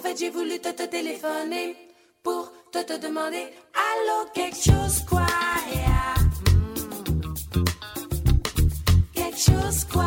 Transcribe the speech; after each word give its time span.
fait, 0.00 0.18
j'ai 0.18 0.30
voulu 0.30 0.58
te, 0.58 0.70
te 0.70 0.84
téléphoner 0.84 1.76
pour 2.22 2.50
te, 2.72 2.78
te 2.78 2.98
demander 2.98 3.46
Allô, 3.74 4.28
quelque 4.34 4.56
chose 4.56 5.00
quoi 5.08 5.26
yeah. 5.72 6.14
Mm. 7.54 7.64
Quelque 9.14 9.38
chose 9.38 9.84
quoi. 9.84 10.06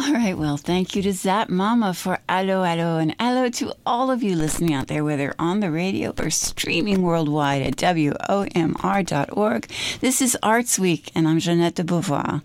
All 0.00 0.14
right, 0.14 0.38
well, 0.38 0.56
thank 0.56 0.96
you 0.96 1.02
to 1.02 1.12
Zap 1.12 1.50
Mama 1.50 1.92
for 1.92 2.18
Allo 2.30 2.64
Allo, 2.64 2.96
and 2.96 3.14
allo 3.20 3.50
to 3.50 3.74
all 3.84 4.10
of 4.10 4.22
you 4.22 4.36
listening 4.36 4.72
out 4.72 4.86
there, 4.86 5.04
whether 5.04 5.34
on 5.38 5.60
the 5.60 5.70
radio 5.70 6.14
or 6.18 6.30
streaming 6.30 7.02
worldwide 7.02 7.60
at 7.60 7.76
WOMR.org. 7.76 9.68
This 10.00 10.22
is 10.22 10.38
Arts 10.42 10.78
Week, 10.78 11.10
and 11.14 11.28
I'm 11.28 11.40
Jeanette 11.40 11.74
de 11.74 11.84
Beauvoir. 11.84 12.40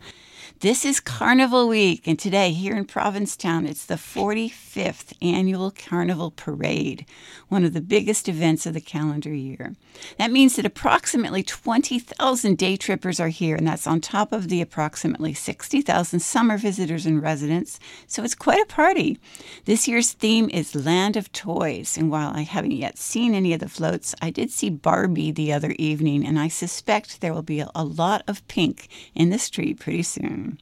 This 0.60 0.86
is 0.86 1.02
Carnival 1.02 1.68
Week, 1.68 2.08
and 2.08 2.18
today 2.18 2.54
here 2.54 2.74
in 2.74 2.86
Provincetown, 2.86 3.66
it's 3.66 3.86
the 3.86 3.96
45th 3.96 5.12
annual 5.22 5.72
Carnival 5.72 6.32
Parade, 6.32 7.06
one 7.50 7.66
of 7.66 7.74
the 7.74 7.82
biggest 7.82 8.30
events 8.30 8.66
of 8.66 8.74
the 8.74 8.80
calendar 8.80 9.34
year. 9.34 9.76
That 10.18 10.32
means 10.32 10.56
that 10.56 10.66
approximately 10.66 11.44
20,000 11.44 12.58
day 12.58 12.78
trippers 12.78 13.20
are 13.20 13.28
here, 13.28 13.58
and 13.58 13.68
that's 13.68 13.86
on 13.86 14.00
top 14.00 14.32
of 14.32 14.48
the 14.48 14.62
approximately 14.62 15.34
60,000 15.34 16.22
summer 16.22 16.58
visitors 16.58 17.06
and 17.06 17.22
residents, 17.22 17.78
so 18.08 18.24
it's 18.24 18.34
quite 18.34 18.62
a 18.62 18.66
party. 18.66 19.20
This 19.66 19.86
year's 19.86 20.14
theme 20.14 20.50
is 20.50 20.76
Land 20.76 21.18
of 21.18 21.30
Toys, 21.34 21.98
and 21.98 22.10
while 22.10 22.32
I 22.34 22.44
haven't 22.44 22.72
yet 22.72 22.98
seen 22.98 23.34
any 23.34 23.52
of 23.52 23.60
the 23.60 23.68
floats, 23.68 24.16
I 24.22 24.30
did 24.30 24.50
see 24.50 24.70
Barbie 24.70 25.32
the 25.32 25.52
other 25.52 25.76
evening, 25.78 26.26
and 26.26 26.40
I 26.40 26.48
suspect 26.48 27.20
there 27.20 27.34
will 27.34 27.42
be 27.42 27.60
a 27.60 27.84
lot 27.84 28.24
of 28.30 28.48
pink 28.48 28.88
in 29.14 29.30
the 29.30 29.40
street 29.40 29.78
pretty 29.78 30.04
soon. 30.04 30.53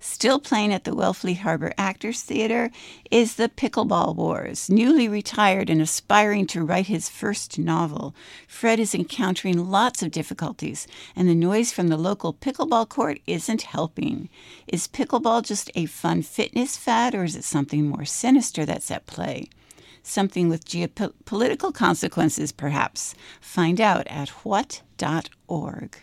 Still 0.00 0.38
playing 0.38 0.72
at 0.72 0.84
the 0.84 0.92
Wellfleet 0.94 1.38
Harbor 1.38 1.72
Actors 1.78 2.22
Theater 2.22 2.70
is 3.10 3.36
The 3.36 3.48
Pickleball 3.48 4.14
Wars. 4.16 4.68
Newly 4.70 5.08
retired 5.08 5.70
and 5.70 5.80
aspiring 5.80 6.46
to 6.48 6.64
write 6.64 6.86
his 6.86 7.08
first 7.08 7.58
novel, 7.58 8.14
Fred 8.46 8.80
is 8.80 8.94
encountering 8.94 9.70
lots 9.70 10.02
of 10.02 10.10
difficulties, 10.10 10.86
and 11.14 11.28
the 11.28 11.34
noise 11.34 11.72
from 11.72 11.88
the 11.88 11.96
local 11.96 12.32
pickleball 12.32 12.88
court 12.88 13.20
isn't 13.26 13.62
helping. 13.62 14.28
Is 14.66 14.88
pickleball 14.88 15.42
just 15.44 15.70
a 15.74 15.86
fun 15.86 16.22
fitness 16.22 16.76
fad, 16.76 17.14
or 17.14 17.24
is 17.24 17.36
it 17.36 17.44
something 17.44 17.88
more 17.88 18.04
sinister 18.04 18.64
that's 18.64 18.90
at 18.90 19.06
play? 19.06 19.48
Something 20.02 20.48
with 20.48 20.64
geopolitical 20.64 21.74
consequences, 21.74 22.50
perhaps. 22.52 23.14
Find 23.40 23.80
out 23.80 24.06
at 24.06 24.30
what.org. 24.30 25.98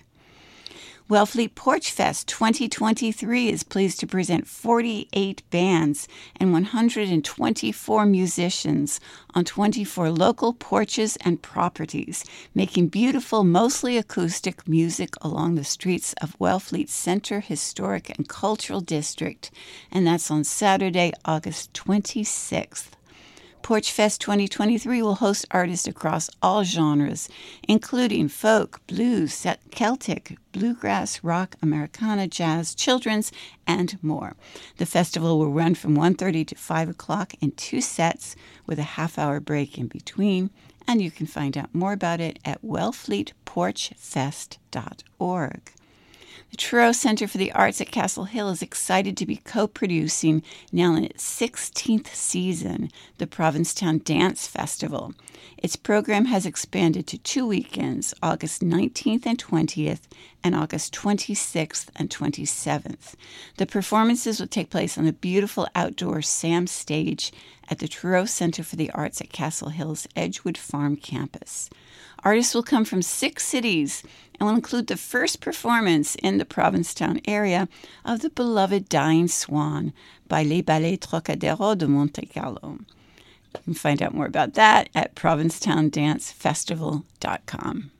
Wellfleet 1.07 1.53
Porch 1.53 1.91
Fest 1.91 2.27
2023 2.29 3.49
is 3.49 3.61
pleased 3.61 3.99
to 3.99 4.07
present 4.07 4.47
48 4.47 5.43
bands 5.51 6.07
and 6.37 6.51
124 6.51 8.05
musicians 8.07 8.99
on 9.35 9.45
24 9.45 10.09
local 10.09 10.51
porches 10.51 11.15
and 11.17 11.43
properties, 11.43 12.25
making 12.55 12.87
beautiful, 12.87 13.43
mostly 13.43 13.97
acoustic 13.97 14.67
music 14.67 15.13
along 15.21 15.53
the 15.53 15.63
streets 15.63 16.15
of 16.23 16.39
Wellfleet 16.39 16.89
Center 16.89 17.39
Historic 17.39 18.09
and 18.17 18.27
Cultural 18.27 18.81
District, 18.81 19.51
and 19.91 20.07
that's 20.07 20.31
on 20.31 20.43
Saturday, 20.43 21.11
August 21.23 21.71
26th. 21.73 22.94
Porch 23.65 23.91
Fest 23.91 24.21
2023 24.21 25.01
will 25.01 25.15
host 25.15 25.43
artists 25.49 25.87
across 25.87 26.29
all 26.39 26.63
genres, 26.63 27.27
including 27.67 28.27
folk, 28.27 28.79
blues, 28.85 29.43
Celtic, 29.71 30.37
bluegrass, 30.51 31.23
rock, 31.23 31.55
Americana, 31.63 32.27
jazz, 32.27 32.75
children's, 32.75 33.31
and 33.65 33.97
more. 34.03 34.35
The 34.77 34.85
festival 34.85 35.39
will 35.39 35.51
run 35.51 35.73
from 35.73 35.95
1:30 35.95 36.45
to 36.45 36.53
5 36.53 36.89
o'clock 36.89 37.33
in 37.41 37.53
two 37.53 37.81
sets 37.81 38.35
with 38.67 38.77
a 38.77 38.83
half-hour 38.83 39.39
break 39.39 39.79
in 39.79 39.87
between, 39.87 40.51
and 40.87 41.01
you 41.01 41.09
can 41.09 41.25
find 41.25 41.57
out 41.57 41.73
more 41.73 41.93
about 41.93 42.21
it 42.21 42.37
at 42.45 42.61
wellfleetporchfest.org. 42.61 45.61
The 46.55 46.61
Truro 46.61 46.93
Center 46.93 47.27
for 47.27 47.37
the 47.37 47.51
Arts 47.51 47.81
at 47.81 47.91
Castle 47.91 48.23
Hill 48.23 48.47
is 48.47 48.61
excited 48.61 49.17
to 49.17 49.25
be 49.25 49.35
co 49.35 49.67
producing, 49.67 50.41
now 50.71 50.95
in 50.95 51.03
its 51.03 51.21
16th 51.21 52.07
season, 52.15 52.91
the 53.17 53.27
Provincetown 53.27 53.97
Dance 53.97 54.47
Festival. 54.47 55.13
Its 55.57 55.75
program 55.75 56.23
has 56.27 56.45
expanded 56.45 57.07
to 57.07 57.17
two 57.17 57.45
weekends, 57.45 58.13
August 58.23 58.61
19th 58.61 59.25
and 59.25 59.37
20th, 59.37 60.03
and 60.45 60.55
August 60.55 60.93
26th 60.93 61.87
and 61.97 62.09
27th. 62.09 63.15
The 63.57 63.65
performances 63.65 64.39
will 64.39 64.47
take 64.47 64.69
place 64.69 64.97
on 64.97 65.03
the 65.03 65.11
beautiful 65.11 65.67
outdoor 65.75 66.21
SAM 66.21 66.67
stage 66.67 67.33
at 67.69 67.79
the 67.79 67.89
Truro 67.89 68.23
Center 68.23 68.63
for 68.63 68.77
the 68.77 68.91
Arts 68.91 69.19
at 69.19 69.29
Castle 69.29 69.69
Hill's 69.69 70.07
Edgewood 70.15 70.57
Farm 70.57 70.95
campus. 70.95 71.69
Artists 72.25 72.53
will 72.55 72.63
come 72.63 72.85
from 72.85 73.03
six 73.03 73.45
cities 73.45 74.01
and 74.39 74.47
will 74.47 74.55
include 74.55 74.87
the 74.87 74.97
first 74.97 75.39
performance 75.39 76.15
in 76.15 76.39
the 76.39 76.45
Provincetown 76.45 77.21
area 77.25 77.69
of 78.03 78.21
the 78.21 78.31
beloved 78.31 78.89
Dying 78.89 79.27
Swan 79.27 79.93
by 80.27 80.41
Les 80.41 80.63
Ballets 80.63 81.05
Trockadero 81.05 81.77
de 81.77 81.87
Monte 81.87 82.25
Carlo. 82.25 82.79
You 83.53 83.59
can 83.63 83.75
find 83.75 84.01
out 84.01 84.15
more 84.15 84.25
about 84.25 84.55
that 84.55 84.89
at 84.95 85.13
provincetowndancefestival.com. 85.13 87.91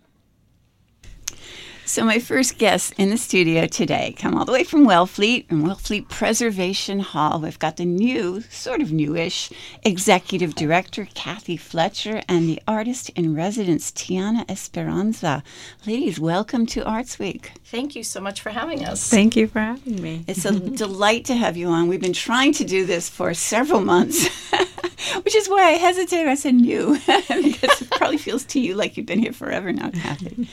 So, 1.96 2.04
my 2.04 2.20
first 2.20 2.58
guest 2.58 2.94
in 2.98 3.10
the 3.10 3.18
studio 3.18 3.68
today 3.68 4.14
come 4.20 4.36
all 4.36 4.44
the 4.44 4.52
way 4.52 4.66
from 4.66 4.86
Wellfleet 4.86 5.46
and 5.50 5.64
Wellfleet 5.64 6.10
Preservation 6.10 7.00
Hall. 7.00 7.40
We've 7.40 7.58
got 7.58 7.78
the 7.78 7.86
new, 7.86 8.42
sort 8.50 8.82
of 8.82 8.92
newish, 8.92 9.50
executive 9.82 10.56
director, 10.56 11.08
Kathy 11.14 11.56
Fletcher, 11.56 12.22
and 12.28 12.50
the 12.50 12.62
artist 12.68 13.12
in 13.12 13.34
residence, 13.34 13.94
Tiana 13.94 14.44
Esperanza. 14.52 15.42
Ladies, 15.88 16.20
welcome 16.20 16.66
to 16.66 16.84
Arts 16.84 17.18
Week. 17.18 17.54
Thank 17.64 17.96
you 17.96 18.04
so 18.04 18.20
much 18.20 18.42
for 18.42 18.50
having 18.50 18.84
us. 18.84 19.10
Thank 19.10 19.38
you 19.38 19.48
for 19.48 19.60
having 19.60 20.02
me. 20.02 20.26
It's 20.28 20.44
a 20.44 20.60
delight 20.60 21.24
to 21.26 21.36
have 21.36 21.56
you 21.56 21.70
on. 21.70 21.88
We've 21.88 22.02
been 22.02 22.12
trying 22.12 22.52
to 22.56 22.66
do 22.66 22.86
this 22.86 23.08
for 23.08 23.34
several 23.34 23.80
months. 23.80 24.28
Which 25.24 25.36
is 25.36 25.48
why 25.48 25.64
I 25.64 25.72
hesitated. 25.78 26.28
I 26.28 26.36
said 26.36 26.56
new 26.56 26.96
because 27.08 27.82
it 27.82 27.90
probably 27.92 28.18
feels 28.18 28.44
to 28.48 28.60
you 28.60 28.76
like 28.76 28.98
you've 28.98 29.06
been 29.06 29.20
here 29.20 29.32
forever 29.32 29.72
now, 29.72 29.92
Kathy. 29.92 30.50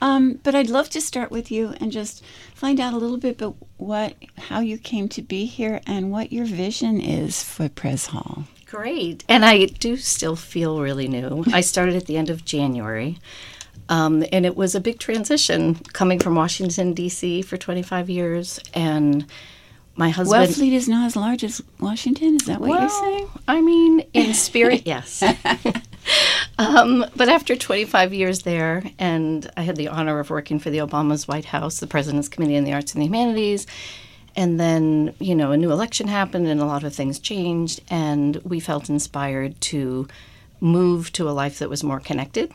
Um, 0.00 0.40
but 0.42 0.54
I'd 0.54 0.70
love 0.70 0.88
to 0.90 1.00
start 1.00 1.30
with 1.30 1.50
you 1.50 1.74
and 1.80 1.90
just 1.90 2.24
find 2.54 2.78
out 2.78 2.92
a 2.92 2.98
little 2.98 3.16
bit 3.16 3.36
about 3.36 3.56
what, 3.76 4.14
how 4.36 4.60
you 4.60 4.78
came 4.78 5.08
to 5.10 5.22
be 5.22 5.46
here, 5.46 5.80
and 5.86 6.10
what 6.10 6.32
your 6.32 6.44
vision 6.44 7.00
is 7.00 7.42
for 7.42 7.68
Pres 7.68 8.06
Hall. 8.06 8.44
Great, 8.66 9.24
and 9.28 9.44
I 9.44 9.64
do 9.66 9.96
still 9.96 10.36
feel 10.36 10.80
really 10.80 11.08
new. 11.08 11.44
I 11.52 11.62
started 11.62 11.96
at 11.96 12.06
the 12.06 12.16
end 12.16 12.30
of 12.30 12.44
January. 12.44 13.18
Um, 13.90 14.22
and 14.32 14.44
it 14.44 14.54
was 14.54 14.74
a 14.74 14.80
big 14.80 14.98
transition 14.98 15.76
coming 15.94 16.18
from 16.18 16.34
Washington, 16.34 16.92
D.C. 16.92 17.40
for 17.40 17.56
25 17.56 18.10
years. 18.10 18.60
And 18.74 19.24
my 19.98 20.10
husband. 20.10 20.48
Wellfleet 20.48 20.72
is 20.72 20.88
not 20.88 21.06
as 21.06 21.16
large 21.16 21.42
as 21.42 21.60
Washington. 21.80 22.36
Is 22.36 22.46
that 22.46 22.60
what 22.60 22.70
well, 22.70 22.80
you're 22.80 22.88
saying? 22.88 23.28
I 23.48 23.60
mean, 23.60 24.00
in 24.14 24.32
spirit, 24.32 24.82
yes. 24.86 25.22
um, 26.58 27.04
but 27.16 27.28
after 27.28 27.56
25 27.56 28.12
years 28.12 28.42
there, 28.42 28.82
and 28.98 29.50
I 29.56 29.62
had 29.62 29.76
the 29.76 29.88
honor 29.88 30.18
of 30.18 30.30
working 30.30 30.58
for 30.58 30.70
the 30.70 30.78
Obama's 30.78 31.26
White 31.28 31.46
House, 31.46 31.80
the 31.80 31.86
President's 31.86 32.28
Committee 32.28 32.56
on 32.56 32.64
the 32.64 32.72
Arts 32.72 32.92
and 32.92 33.02
the 33.02 33.06
Humanities. 33.06 33.66
And 34.36 34.60
then, 34.60 35.14
you 35.18 35.34
know, 35.34 35.52
a 35.52 35.56
new 35.56 35.72
election 35.72 36.06
happened 36.06 36.46
and 36.46 36.60
a 36.60 36.66
lot 36.66 36.84
of 36.84 36.94
things 36.94 37.18
changed. 37.18 37.80
And 37.90 38.36
we 38.44 38.60
felt 38.60 38.88
inspired 38.88 39.60
to 39.62 40.06
move 40.60 41.12
to 41.12 41.28
a 41.28 41.32
life 41.32 41.58
that 41.58 41.70
was 41.70 41.82
more 41.82 42.00
connected 42.00 42.52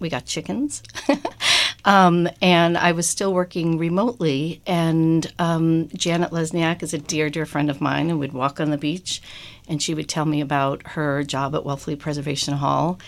we 0.00 0.08
got 0.08 0.24
chickens. 0.24 0.82
um, 1.84 2.28
and 2.42 2.76
I 2.76 2.92
was 2.92 3.08
still 3.08 3.32
working 3.32 3.78
remotely. 3.78 4.60
And 4.66 5.30
um, 5.38 5.88
Janet 5.94 6.32
Lesniak 6.32 6.82
is 6.82 6.92
a 6.92 6.98
dear, 6.98 7.30
dear 7.30 7.46
friend 7.46 7.70
of 7.70 7.80
mine, 7.80 8.10
and 8.10 8.18
we'd 8.18 8.32
walk 8.32 8.58
on 8.58 8.70
the 8.70 8.78
beach, 8.78 9.22
and 9.68 9.80
she 9.80 9.94
would 9.94 10.08
tell 10.08 10.24
me 10.24 10.40
about 10.40 10.82
her 10.88 11.22
job 11.22 11.54
at 11.54 11.62
Wellfleet 11.62 12.00
Preservation 12.00 12.54
Hall. 12.54 12.98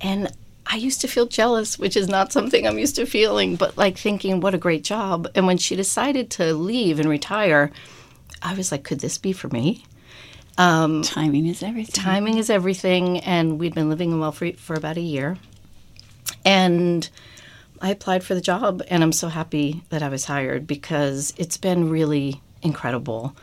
And 0.00 0.32
I 0.66 0.76
used 0.76 1.00
to 1.00 1.08
feel 1.08 1.26
jealous, 1.26 1.78
which 1.78 1.96
is 1.96 2.08
not 2.08 2.32
something 2.32 2.66
I'm 2.66 2.78
used 2.78 2.96
to 2.96 3.06
feeling, 3.06 3.56
but 3.56 3.76
like 3.76 3.98
thinking, 3.98 4.40
what 4.40 4.54
a 4.54 4.58
great 4.58 4.84
job. 4.84 5.28
And 5.34 5.46
when 5.46 5.58
she 5.58 5.76
decided 5.76 6.30
to 6.32 6.54
leave 6.54 7.00
and 7.00 7.08
retire, 7.08 7.72
I 8.42 8.54
was 8.54 8.70
like, 8.70 8.84
could 8.84 9.00
this 9.00 9.18
be 9.18 9.32
for 9.32 9.48
me? 9.48 9.84
Um, 10.58 11.02
timing 11.02 11.46
is 11.46 11.62
everything. 11.62 12.04
Timing 12.04 12.38
is 12.38 12.50
everything. 12.50 13.18
And 13.20 13.58
we'd 13.58 13.74
been 13.74 13.88
living 13.88 14.12
in 14.12 14.18
Wellfleet 14.18 14.58
for 14.58 14.74
about 14.74 14.96
a 14.96 15.02
year. 15.02 15.38
And 16.44 17.08
I 17.80 17.90
applied 17.90 18.22
for 18.22 18.34
the 18.34 18.40
job, 18.40 18.82
and 18.88 19.02
I'm 19.02 19.12
so 19.12 19.28
happy 19.28 19.82
that 19.88 20.02
I 20.02 20.08
was 20.08 20.26
hired 20.26 20.66
because 20.66 21.32
it's 21.36 21.56
been 21.56 21.88
really 21.88 22.42
incredible. 22.62 23.34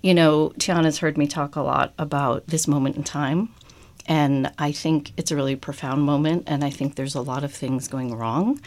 You 0.00 0.14
know, 0.14 0.52
Tiana's 0.58 0.98
heard 0.98 1.18
me 1.18 1.26
talk 1.26 1.54
a 1.54 1.60
lot 1.60 1.92
about 1.98 2.46
this 2.46 2.66
moment 2.66 2.96
in 2.96 3.04
time, 3.04 3.50
and 4.06 4.52
I 4.58 4.72
think 4.72 5.12
it's 5.16 5.30
a 5.30 5.36
really 5.36 5.56
profound 5.56 6.02
moment, 6.02 6.44
and 6.46 6.64
I 6.64 6.70
think 6.70 6.94
there's 6.96 7.14
a 7.14 7.20
lot 7.20 7.44
of 7.44 7.52
things 7.52 7.88
going 7.88 8.14
wrong. 8.14 8.60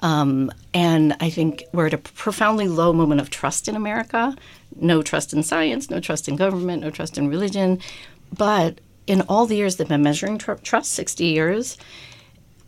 Um, 0.00 0.52
and 0.72 1.16
I 1.20 1.30
think 1.30 1.64
we're 1.72 1.86
at 1.86 1.94
a 1.94 1.98
profoundly 1.98 2.68
low 2.68 2.92
moment 2.92 3.20
of 3.20 3.30
trust 3.30 3.68
in 3.68 3.74
America. 3.74 4.36
No 4.76 5.02
trust 5.02 5.32
in 5.32 5.42
science, 5.42 5.90
no 5.90 5.98
trust 5.98 6.28
in 6.28 6.36
government, 6.36 6.82
no 6.82 6.90
trust 6.90 7.18
in 7.18 7.28
religion. 7.28 7.80
But 8.36 8.80
in 9.06 9.22
all 9.22 9.46
the 9.46 9.56
years 9.56 9.76
they've 9.76 9.88
been 9.88 10.02
measuring 10.02 10.38
tr- 10.38 10.52
trust, 10.54 10.92
60 10.92 11.24
years, 11.24 11.78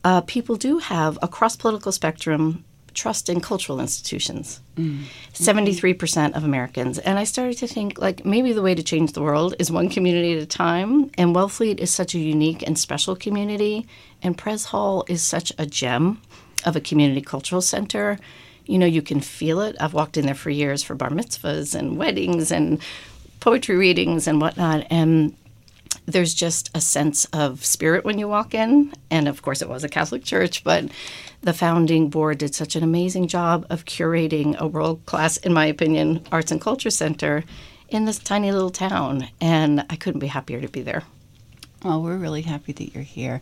uh, 0.03 0.23
people 0.23 0.57
do 0.57 0.79
have 0.79 1.19
across 1.23 1.55
political 1.57 1.93
spectrum 1.93 2.65
trust 3.01 3.31
in 3.31 3.41
cultural 3.41 3.81
institutions. 3.81 4.61
Mm. 4.77 5.05
73% 5.33 6.37
of 6.37 6.45
Americans. 6.45 6.99
And 6.99 7.19
I 7.19 7.25
started 7.25 7.57
to 7.59 7.67
think 7.67 7.99
like 7.99 8.27
maybe 8.27 8.53
the 8.53 8.61
way 8.61 8.75
to 8.75 8.83
change 8.83 9.13
the 9.13 9.23
world 9.23 9.55
is 9.59 9.73
one 9.73 9.89
community 9.89 10.37
at 10.37 10.43
a 10.43 10.47
time. 10.47 11.11
And 11.17 11.35
Wellfleet 11.35 11.79
is 11.79 11.93
such 11.93 12.15
a 12.15 12.19
unique 12.19 12.63
and 12.67 12.79
special 12.79 13.17
community. 13.17 13.87
And 14.23 14.37
Pres 14.37 14.67
Hall 14.67 15.05
is 15.09 15.23
such 15.23 15.51
a 15.57 15.65
gem 15.65 16.21
of 16.67 16.77
a 16.77 16.81
community 16.81 17.23
cultural 17.23 17.63
center. 17.63 18.19
You 18.67 18.79
know, 18.79 18.87
you 18.87 19.01
can 19.01 19.21
feel 19.21 19.63
it. 19.63 19.77
I've 19.81 19.95
walked 19.95 20.19
in 20.19 20.27
there 20.27 20.35
for 20.35 20.51
years 20.51 20.83
for 20.83 20.95
bar 20.95 21.11
mitzvahs 21.11 21.75
and 21.75 21.97
weddings 21.97 22.53
and 22.53 22.81
poetry 23.41 23.77
readings 23.77 24.29
and 24.29 24.43
whatnot. 24.43 24.87
And 24.91 25.35
there's 26.11 26.35
just 26.35 26.71
a 26.75 26.81
sense 26.81 27.25
of 27.27 27.65
spirit 27.65 28.05
when 28.05 28.19
you 28.19 28.29
walk 28.29 28.55
in. 28.55 28.93
And 29.11 29.29
of 29.29 29.43
course, 29.43 29.63
it 29.63 29.69
was 29.69 29.85
a 29.85 29.89
Catholic 29.89 30.25
church, 30.25 30.65
but 30.65 30.91
the 31.43 31.53
founding 31.53 32.11
board 32.11 32.39
did 32.39 32.55
such 32.55 32.77
an 32.77 32.83
amazing 32.83 33.29
job 33.29 33.67
of 33.71 33.85
curating 33.85 34.57
a 34.59 34.67
world 34.67 35.05
class, 35.07 35.37
in 35.39 35.53
my 35.53 35.67
opinion, 35.67 36.27
arts 36.31 36.51
and 36.51 36.61
culture 36.61 36.91
center 36.91 37.45
in 37.89 38.05
this 38.05 38.19
tiny 38.19 38.53
little 38.53 38.71
town. 38.71 39.29
And 39.41 39.85
I 39.91 39.97
couldn't 39.97 40.21
be 40.21 40.29
happier 40.29 40.61
to 40.61 40.69
be 40.69 40.83
there. 40.83 41.03
Well, 41.83 42.03
we're 42.03 42.19
really 42.19 42.43
happy 42.43 42.73
that 42.73 42.95
you're 42.95 43.03
here. 43.03 43.41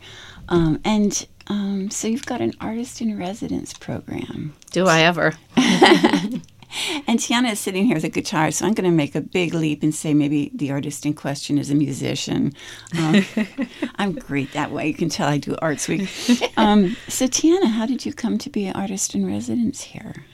Um, 0.49 0.81
and 0.85 1.26
um, 1.49 1.91
so 1.91 2.06
you've 2.06 2.26
got 2.26 2.41
an 2.41 2.55
artist 2.61 3.00
in 3.00 3.19
residence 3.19 3.75
program. 3.75 4.55
Do 4.71 4.87
I 4.87 5.00
ever? 5.00 5.35
And 7.06 7.19
Tiana 7.19 7.53
is 7.53 7.61
sitting 7.61 7.87
here 7.87 7.94
with 7.94 8.05
a 8.05 8.11
guitar, 8.11 8.50
so 8.50 8.67
I'm 8.67 8.75
going 8.75 8.88
to 8.88 8.94
make 8.94 9.15
a 9.15 9.20
big 9.20 9.55
leap 9.55 9.82
and 9.82 9.94
say 9.94 10.12
maybe 10.12 10.50
the 10.55 10.70
artist 10.70 11.06
in 11.06 11.15
question 11.15 11.59
is 11.59 11.70
a 11.70 11.75
musician. 11.75 12.53
Um, 12.99 13.25
I'm 13.97 14.12
great 14.12 14.53
that 14.53 14.70
way. 14.70 14.88
You 14.88 14.94
can 14.94 15.09
tell 15.09 15.29
I 15.29 15.38
do 15.38 15.56
Arts 15.62 15.88
Week. 15.88 16.09
Um, 16.56 16.97
so, 17.09 17.26
Tiana, 17.26 17.67
how 17.67 17.87
did 17.87 18.05
you 18.05 18.12
come 18.12 18.37
to 18.38 18.50
be 18.50 18.67
an 18.67 18.76
artist 18.76 19.15
in 19.15 19.26
residence 19.26 19.82
here? 19.82 20.25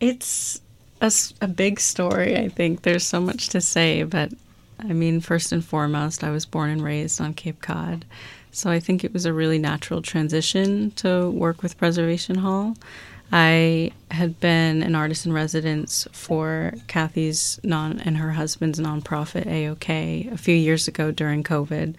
It's 0.00 0.60
a, 1.00 1.12
a 1.40 1.48
big 1.48 1.78
story, 1.80 2.36
I 2.36 2.48
think. 2.48 2.82
There's 2.82 3.06
so 3.06 3.20
much 3.20 3.48
to 3.50 3.60
say, 3.60 4.02
but 4.02 4.32
I 4.80 4.92
mean, 4.92 5.20
first 5.20 5.52
and 5.52 5.64
foremost, 5.64 6.24
I 6.24 6.30
was 6.30 6.46
born 6.46 6.70
and 6.70 6.82
raised 6.82 7.20
on 7.20 7.34
Cape 7.34 7.60
Cod. 7.60 8.04
So 8.50 8.70
I 8.70 8.80
think 8.80 9.02
it 9.02 9.12
was 9.12 9.26
a 9.26 9.32
really 9.32 9.58
natural 9.58 10.00
transition 10.02 10.92
to 10.92 11.30
work 11.30 11.62
with 11.62 11.78
Preservation 11.78 12.36
Hall. 12.36 12.76
I 13.32 13.90
had 14.10 14.38
been 14.38 14.82
an 14.82 14.94
artist 14.94 15.26
in 15.26 15.32
residence 15.32 16.06
for 16.12 16.72
Kathy's 16.86 17.58
non 17.64 17.98
and 18.00 18.16
her 18.16 18.32
husband's 18.32 18.78
nonprofit 18.78 19.46
AOK 19.46 20.32
a 20.32 20.38
few 20.38 20.54
years 20.54 20.86
ago 20.86 21.10
during 21.10 21.42
COVID. 21.42 21.96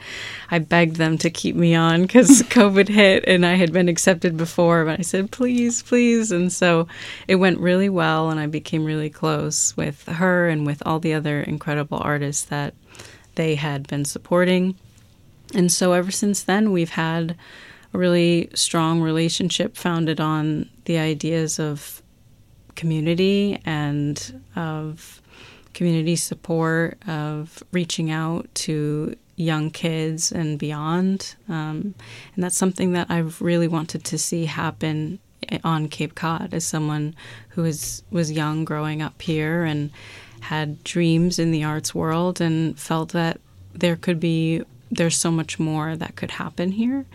I 0.50 0.60
begged 0.60 0.96
them 0.96 1.18
to 1.20 1.30
keep 1.30 1.56
me 1.56 1.76
on 1.76 2.04
because 2.04 2.42
COVID 2.44 2.88
hit 2.88 3.26
and 3.28 3.46
I 3.46 3.56
had 3.56 3.74
been 3.74 3.90
accepted 3.90 4.38
before, 4.38 4.86
but 4.86 5.00
I 5.00 5.04
said, 5.04 5.32
please, 5.32 5.84
please. 5.84 6.32
And 6.32 6.54
so 6.54 6.88
it 7.28 7.36
went 7.36 7.60
really 7.60 7.90
well, 7.90 8.30
and 8.30 8.40
I 8.40 8.48
became 8.48 8.86
really 8.86 9.10
close 9.10 9.76
with 9.76 10.06
her 10.06 10.48
and 10.48 10.66
with 10.66 10.82
all 10.86 11.00
the 11.00 11.14
other 11.14 11.42
incredible 11.42 12.00
artists 12.02 12.46
that 12.46 12.74
they 13.36 13.56
had 13.56 13.88
been 13.88 14.06
supporting. 14.06 14.76
And 15.54 15.72
so 15.72 15.94
ever 15.94 16.12
since 16.12 16.44
then, 16.44 16.72
we've 16.72 16.92
had 16.92 17.36
a 17.96 17.98
really 17.98 18.50
strong 18.54 19.02
relationship 19.02 19.78
founded 19.78 20.20
on 20.20 20.70
the 20.84 20.98
ideas 20.98 21.60
of 21.60 22.02
community 22.76 23.58
and 23.66 24.42
of 24.56 25.22
community 25.74 26.18
support, 26.18 26.98
of 27.08 27.64
reaching 27.72 28.12
out 28.12 28.54
to 28.54 29.16
young 29.38 29.72
kids 29.72 30.32
and 30.32 30.60
beyond. 30.60 31.36
Um, 31.48 31.96
and 32.36 32.44
that's 32.44 32.58
something 32.58 32.92
that 32.94 33.08
I've 33.10 33.42
really 33.42 33.68
wanted 33.68 34.04
to 34.06 34.18
see 34.18 34.46
happen 34.46 35.20
on 35.64 35.88
Cape 35.88 36.16
Cod 36.16 36.54
as 36.54 36.66
someone 36.66 37.16
who 37.50 37.64
is, 37.64 38.04
was 38.12 38.32
young 38.32 38.66
growing 38.66 39.02
up 39.02 39.22
here 39.22 39.64
and 39.64 39.90
had 40.42 40.84
dreams 40.84 41.40
in 41.40 41.52
the 41.52 41.64
arts 41.64 41.96
world 41.96 42.42
and 42.42 42.78
felt 42.78 43.14
that 43.14 43.40
there 43.74 43.96
could 43.96 44.20
be 44.20 44.64
there's 44.92 45.18
so 45.18 45.32
much 45.32 45.60
more 45.60 45.96
that 45.96 46.16
could 46.16 46.32
happen 46.32 46.72
here 46.72 47.06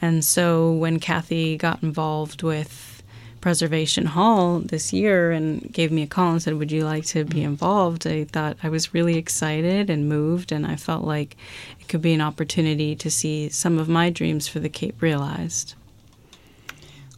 and 0.00 0.24
so 0.24 0.72
when 0.72 1.00
Kathy 1.00 1.56
got 1.56 1.82
involved 1.82 2.42
with 2.42 3.02
Preservation 3.40 4.06
Hall 4.06 4.58
this 4.58 4.92
year 4.92 5.30
and 5.30 5.72
gave 5.72 5.92
me 5.92 6.02
a 6.02 6.06
call 6.08 6.32
and 6.32 6.42
said, 6.42 6.54
Would 6.54 6.72
you 6.72 6.84
like 6.84 7.04
to 7.06 7.24
be 7.24 7.44
involved? 7.44 8.06
I 8.06 8.24
thought 8.24 8.56
I 8.62 8.68
was 8.68 8.92
really 8.92 9.16
excited 9.16 9.88
and 9.88 10.08
moved, 10.08 10.50
and 10.50 10.66
I 10.66 10.74
felt 10.74 11.04
like 11.04 11.36
it 11.80 11.86
could 11.86 12.02
be 12.02 12.12
an 12.12 12.20
opportunity 12.20 12.96
to 12.96 13.10
see 13.10 13.48
some 13.48 13.78
of 13.78 13.88
my 13.88 14.10
dreams 14.10 14.48
for 14.48 14.58
the 14.58 14.68
Cape 14.68 15.00
realized. 15.00 15.74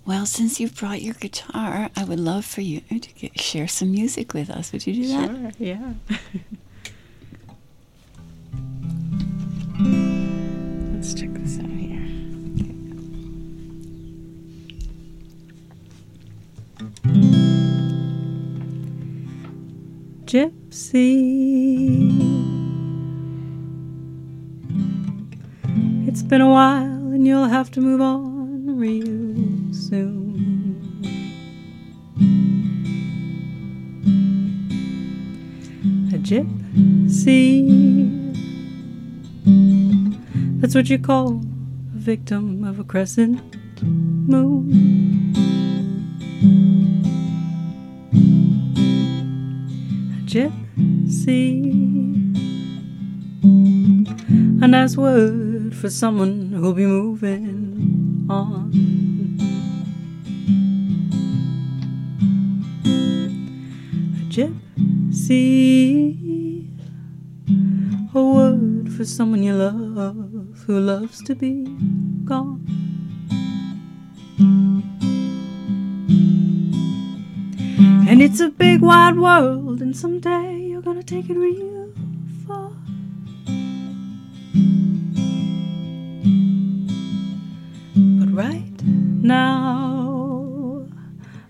Well, 0.05 0.27
since 0.27 0.59
you've 0.61 0.75
brought 0.75 1.03
your 1.03 1.15
guitar, 1.15 1.91
I 1.97 2.05
would 2.05 2.21
love 2.21 2.45
for 2.45 2.61
you 2.61 2.81
to 2.81 2.99
get, 2.99 3.41
share 3.41 3.69
some 3.69 3.91
music 3.91 4.35
with 4.35 4.51
us. 4.51 4.73
Would 4.73 4.87
you 4.87 4.95
do 4.95 5.09
that? 5.09 5.31
Sure, 5.31 5.51
yeah. 5.59 5.93
Let's 10.95 11.15
check 11.15 11.33
this 11.35 11.59
out. 11.59 11.68
Gypsy. 20.29 21.01
It's 26.07 26.23
been 26.23 26.43
a 26.43 26.51
while 26.51 26.85
and 27.15 27.27
you'll 27.27 27.47
have 27.47 27.71
to 27.71 27.81
move 27.81 28.03
on 28.03 28.77
real 28.77 29.73
soon. 29.73 30.77
A 36.13 36.19
gypsy. 36.19 37.65
That's 40.61 40.75
what 40.75 40.91
you 40.91 40.99
call 40.99 41.37
a 41.37 41.99
victim 41.99 42.65
of 42.65 42.79
a 42.79 42.85
crescent 42.85 43.57
moon. 43.83 45.39
Gypsy. 50.29 51.65
A 54.63 54.69
nice 54.69 54.95
word 54.95 55.75
for 55.75 55.89
someone 55.89 56.53
who'll 56.53 56.75
be 56.75 56.85
moving 56.85 58.27
on. 58.29 58.71
A 64.19 64.25
gypsy. 64.29 65.39
A 68.15 68.23
word 68.23 68.93
for 68.93 69.07
someone 69.07 69.43
you 69.43 69.55
love 69.55 70.59
who 70.67 70.79
loves 70.79 71.23
to 71.23 71.35
be 71.35 71.65
gone. 72.27 72.67
And 78.11 78.23
it's 78.23 78.41
a 78.41 78.49
big 78.49 78.81
wide 78.81 79.19
world, 79.19 79.68
and 79.89 79.97
someday 79.97 80.59
you're 80.59 80.83
gonna 80.83 81.03
take 81.03 81.31
it 81.31 81.35
real 81.35 81.91
far. 82.47 82.71
But 88.21 88.31
right 88.31 88.85
now, 88.85 90.85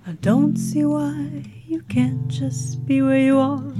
I 0.06 0.12
don't 0.20 0.56
see 0.56 0.84
why 0.84 1.50
you 1.66 1.82
can't 1.88 2.28
just 2.28 2.86
be 2.86 3.02
where 3.02 3.18
you 3.18 3.40
are. 3.40 3.72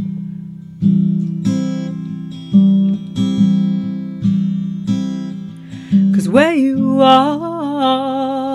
Cause 6.17 6.29
where 6.29 6.55
you 6.55 7.01
are 7.01 8.49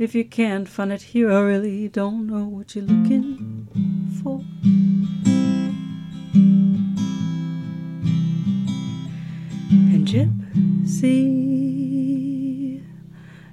if 0.00 0.14
you 0.14 0.24
can't 0.24 0.66
find 0.66 0.92
it 0.92 1.02
here, 1.02 1.30
I 1.30 1.40
really 1.40 1.86
don't 1.86 2.26
know 2.26 2.46
what 2.46 2.74
you're 2.74 2.86
looking 2.86 3.68
for. 4.22 4.42
Gypsy, 10.10 11.22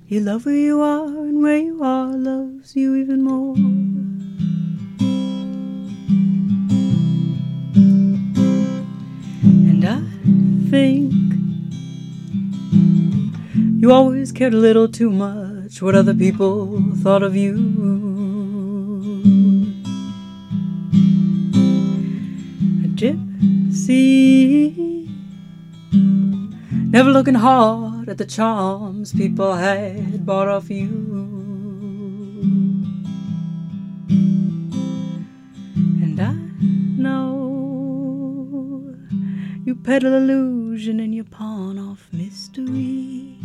you 0.07 0.19
love 0.21 0.47
where 0.47 0.55
you 0.55 0.81
are, 0.81 1.05
and 1.05 1.39
where 1.43 1.57
you 1.59 1.83
are 1.83 2.17
loves 2.17 2.75
you 2.75 2.95
even 2.95 3.21
more. 3.21 3.55
And 9.69 9.85
I 9.85 10.01
think 10.71 11.13
you 13.79 13.91
always 13.91 14.31
cared 14.31 14.55
a 14.55 14.57
little 14.57 14.87
too 14.87 15.11
much 15.11 15.79
what 15.83 15.93
other 15.93 16.15
people 16.15 16.81
thought 17.03 17.21
of 17.21 17.35
you. 17.35 17.53
A 22.83 22.87
gypsy, 22.97 24.87
never 26.71 27.09
looking 27.09 27.35
hard 27.35 28.09
at 28.09 28.17
the 28.17 28.25
charms 28.25 29.13
people 29.13 29.53
had 29.53 30.25
bought 30.25 30.47
off 30.47 30.69
you. 30.69 30.87
And 36.01 36.19
I 36.19 36.33
know 37.01 37.25
you 39.65 39.75
peddle 39.75 40.13
illusion 40.13 40.99
and 40.99 41.15
you 41.15 41.23
pawn 41.23 41.77
off 41.79 42.07
mystery. 42.11 43.37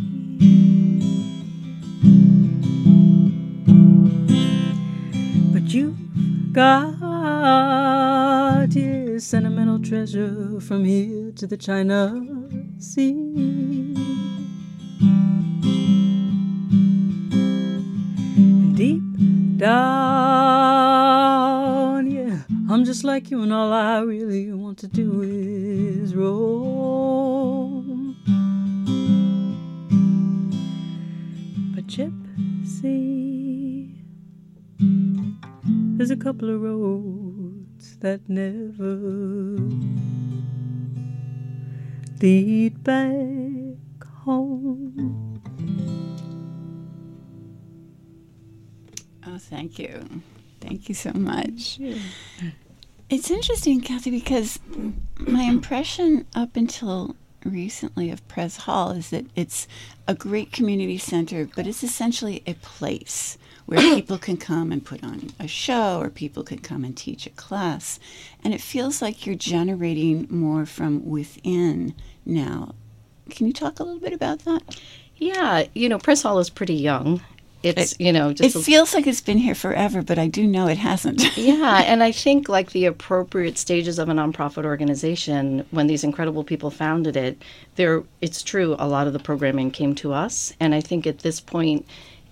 But 5.53 5.73
you've 5.73 6.53
got 6.53 6.99
your 8.75 9.19
sentimental 9.19 9.79
treasure 9.79 10.59
from 10.59 10.83
here 10.85 11.31
to 11.33 11.47
the 11.47 11.57
China 11.57 12.42
Sea. 12.83 13.95
Deep 18.75 19.01
down, 19.57 19.71
yeah, 22.11 22.41
I'm 22.69 22.83
just 22.83 23.05
like 23.05 23.31
you, 23.31 23.41
and 23.41 23.53
all 23.53 23.71
I 23.71 24.01
really 24.01 24.51
want 24.51 24.79
to 24.79 24.89
do 24.89 25.21
is 25.21 26.13
roam. 26.13 28.17
But 31.73 31.87
Gypsy, 31.87 33.95
there's 35.97 36.11
a 36.11 36.17
couple 36.17 36.49
of 36.53 36.61
roads 36.61 37.95
that 38.01 38.27
never 38.27 39.55
lead 42.23 42.81
back 42.85 44.07
home. 44.23 45.41
Oh, 49.27 49.37
thank 49.37 49.77
you. 49.77 50.21
Thank 50.61 50.87
you 50.87 50.95
so 50.95 51.11
much. 51.11 51.81
It's 53.09 53.29
interesting, 53.29 53.81
Kathy, 53.81 54.09
because 54.09 54.57
my 55.17 55.43
impression 55.43 56.25
up 56.33 56.55
until 56.55 57.17
recently 57.43 58.09
of 58.09 58.25
Pres 58.29 58.55
Hall 58.55 58.91
is 58.91 59.09
that 59.09 59.25
it's 59.35 59.67
a 60.07 60.15
great 60.15 60.53
community 60.53 60.97
center, 60.97 61.49
but 61.53 61.67
it's 61.67 61.83
essentially 61.83 62.41
a 62.47 62.53
place 62.53 63.37
where 63.65 63.81
people 63.95 64.17
can 64.17 64.37
come 64.37 64.71
and 64.71 64.85
put 64.85 65.03
on 65.03 65.31
a 65.41 65.47
show 65.47 65.99
or 65.99 66.09
people 66.09 66.43
can 66.43 66.59
come 66.59 66.85
and 66.85 66.95
teach 66.95 67.25
a 67.25 67.31
class. 67.31 67.99
And 68.45 68.53
it 68.53 68.61
feels 68.61 69.01
like 69.01 69.25
you're 69.25 69.35
generating 69.35 70.25
more 70.29 70.65
from 70.65 71.05
within 71.05 71.93
now. 72.25 72.75
Can 73.29 73.47
you 73.47 73.53
talk 73.53 73.79
a 73.79 73.83
little 73.83 73.99
bit 73.99 74.13
about 74.13 74.39
that? 74.39 74.79
Yeah, 75.17 75.65
you 75.73 75.87
know, 75.89 75.97
Press 75.97 76.23
Hall 76.23 76.39
is 76.39 76.49
pretty 76.49 76.75
young. 76.75 77.21
It's, 77.63 77.95
you 77.97 78.11
know, 78.11 78.31
It 78.31 78.41
a- 78.55 78.59
feels 78.59 78.93
like 78.93 79.07
it's 79.07 79.21
been 79.21 79.37
here 79.37 79.55
forever, 79.55 80.01
but 80.01 80.19
I 80.19 80.27
do 80.27 80.45
know 80.45 80.67
it 80.67 80.77
hasn't. 80.77 81.37
yeah, 81.37 81.83
and 81.85 82.03
I 82.03 82.11
think 82.11 82.49
like 82.49 82.71
the 82.71 82.83
appropriate 82.85 83.57
stages 83.57 83.99
of 83.99 84.09
a 84.09 84.11
nonprofit 84.11 84.65
organization, 84.65 85.65
when 85.71 85.87
these 85.87 86.03
incredible 86.03 86.43
people 86.43 86.69
founded 86.71 87.15
it, 87.15 87.41
there 87.75 88.03
it's 88.19 88.43
true. 88.43 88.75
A 88.79 88.87
lot 88.87 89.07
of 89.07 89.13
the 89.13 89.19
programming 89.19 89.71
came 89.71 89.95
to 89.95 90.11
us, 90.11 90.53
and 90.59 90.75
I 90.75 90.81
think 90.81 91.07
at 91.07 91.19
this 91.19 91.39
point, 91.39 91.85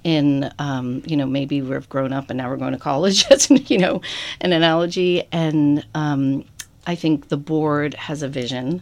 in 0.03 0.51
um, 0.59 1.01
you 1.05 1.15
know 1.15 1.27
maybe 1.27 1.61
we've 1.61 1.87
grown 1.87 2.11
up 2.11 2.29
and 2.31 2.37
now 2.37 2.49
we're 2.49 2.57
going 2.57 2.73
to 2.73 2.79
college, 2.79 3.25
as 3.31 3.49
you 3.69 3.77
know, 3.77 4.01
an 4.41 4.51
analogy, 4.51 5.23
and 5.31 5.85
um, 5.95 6.43
I 6.87 6.95
think 6.95 7.29
the 7.29 7.37
board 7.37 7.93
has 7.93 8.21
a 8.21 8.27
vision, 8.27 8.81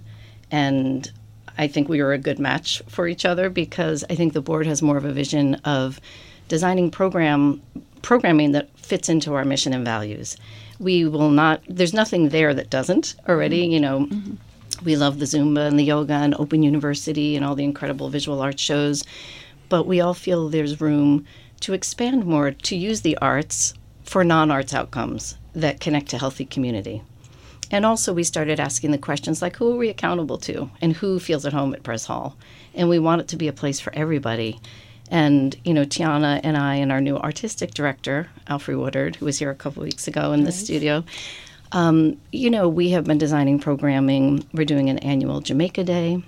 and 0.52 1.12
I 1.58 1.68
think 1.68 1.90
we 1.90 2.00
are 2.00 2.14
a 2.14 2.18
good 2.18 2.40
match 2.40 2.82
for 2.88 3.08
each 3.08 3.26
other 3.26 3.50
because 3.50 4.06
I 4.10 4.16
think 4.16 4.34
the 4.34 4.42
board 4.42 4.66
has 4.66 4.82
more 4.82 4.98
of 4.98 5.06
a 5.06 5.12
vision 5.12 5.56
of 5.66 6.00
designing 6.48 6.90
program 6.90 7.62
programming 8.02 8.54
that 8.54 8.70
fits 8.80 9.10
into 9.10 9.34
our 9.34 9.44
mission 9.44 9.74
and 9.74 9.84
values. 9.84 10.38
We 10.80 11.06
will 11.06 11.30
not 11.30 11.62
there's 11.68 11.94
nothing 11.94 12.30
there 12.30 12.54
that 12.54 12.70
doesn't 12.70 13.16
already, 13.28 13.64
mm-hmm. 13.64 13.74
you 13.74 13.80
know. 13.80 14.00
Mm-hmm. 14.06 14.36
We 14.86 14.96
love 14.96 15.20
the 15.20 15.26
Zumba 15.26 15.68
and 15.68 15.78
the 15.78 15.84
yoga 15.84 16.14
and 16.14 16.34
Open 16.36 16.64
University 16.64 17.36
and 17.36 17.44
all 17.44 17.56
the 17.56 17.66
incredible 17.66 18.08
visual 18.08 18.42
arts 18.42 18.62
shows, 18.62 19.04
but 19.68 19.86
we 19.86 20.00
all 20.00 20.14
feel 20.14 20.48
there's 20.48 20.80
room 20.80 21.26
to 21.60 21.74
expand 21.74 22.26
more 22.26 22.52
to 22.52 22.76
use 22.78 23.02
the 23.02 23.18
arts 23.18 23.74
for 24.06 24.24
non-arts 24.24 24.74
outcomes 24.74 25.36
that 25.54 25.82
connect 25.82 26.08
to 26.12 26.18
healthy 26.18 26.46
community. 26.46 27.02
And 27.72 27.86
also, 27.86 28.14
we 28.14 28.24
started 28.24 28.60
asking 28.60 28.92
the 28.92 28.98
questions 28.98 29.42
like 29.42 29.56
who 29.58 29.74
are 29.74 29.78
we 29.78 29.90
accountable 29.90 30.38
to 30.40 30.70
and 30.82 30.94
who 30.94 31.20
feels 31.20 31.46
at 31.46 31.54
home 31.54 31.74
at 31.74 31.84
Press 31.84 32.06
Hall? 32.06 32.36
And 32.74 32.90
we 32.90 33.00
want 33.00 33.22
it 33.22 33.28
to 33.30 33.38
be 33.38 33.48
a 33.48 33.54
place 33.54 33.80
for 33.80 33.94
everybody. 33.96 34.60
And, 35.12 35.56
you 35.64 35.74
know, 35.74 35.86
Tiana 35.86 36.40
and 36.44 36.56
I 36.58 36.76
and 36.76 36.92
our 36.92 37.02
new 37.02 37.18
artistic 37.18 37.74
director, 37.74 38.30
Alfred 38.48 38.78
Woodard, 38.78 39.16
who 39.16 39.26
was 39.26 39.40
here 39.40 39.50
a 39.50 39.56
couple 39.56 39.84
weeks 39.84 40.08
ago 40.08 40.34
in 40.34 40.44
the 40.44 40.52
studio, 40.52 41.04
um, 41.72 42.20
you 42.32 42.50
know, 42.50 42.68
we 42.68 42.90
have 42.92 43.06
been 43.06 43.18
designing 43.18 43.60
programming. 43.60 44.48
We're 44.54 44.66
doing 44.66 44.90
an 44.90 45.00
annual 45.00 45.42
Jamaica 45.42 45.84
Day. 45.84 46.24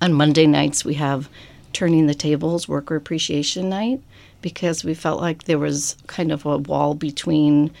On 0.00 0.12
Monday 0.12 0.46
nights, 0.46 0.84
we 0.84 0.94
have 0.94 1.28
Turning 1.72 2.06
the 2.06 2.14
Tables 2.14 2.68
Worker 2.68 2.94
Appreciation 2.94 3.68
Night 3.68 4.00
because 4.42 4.84
we 4.84 4.94
felt 4.94 5.20
like 5.20 5.44
there 5.44 5.58
was 5.58 5.96
kind 6.06 6.30
of 6.30 6.46
a 6.46 6.58
wall 6.58 6.94
between 6.94 7.72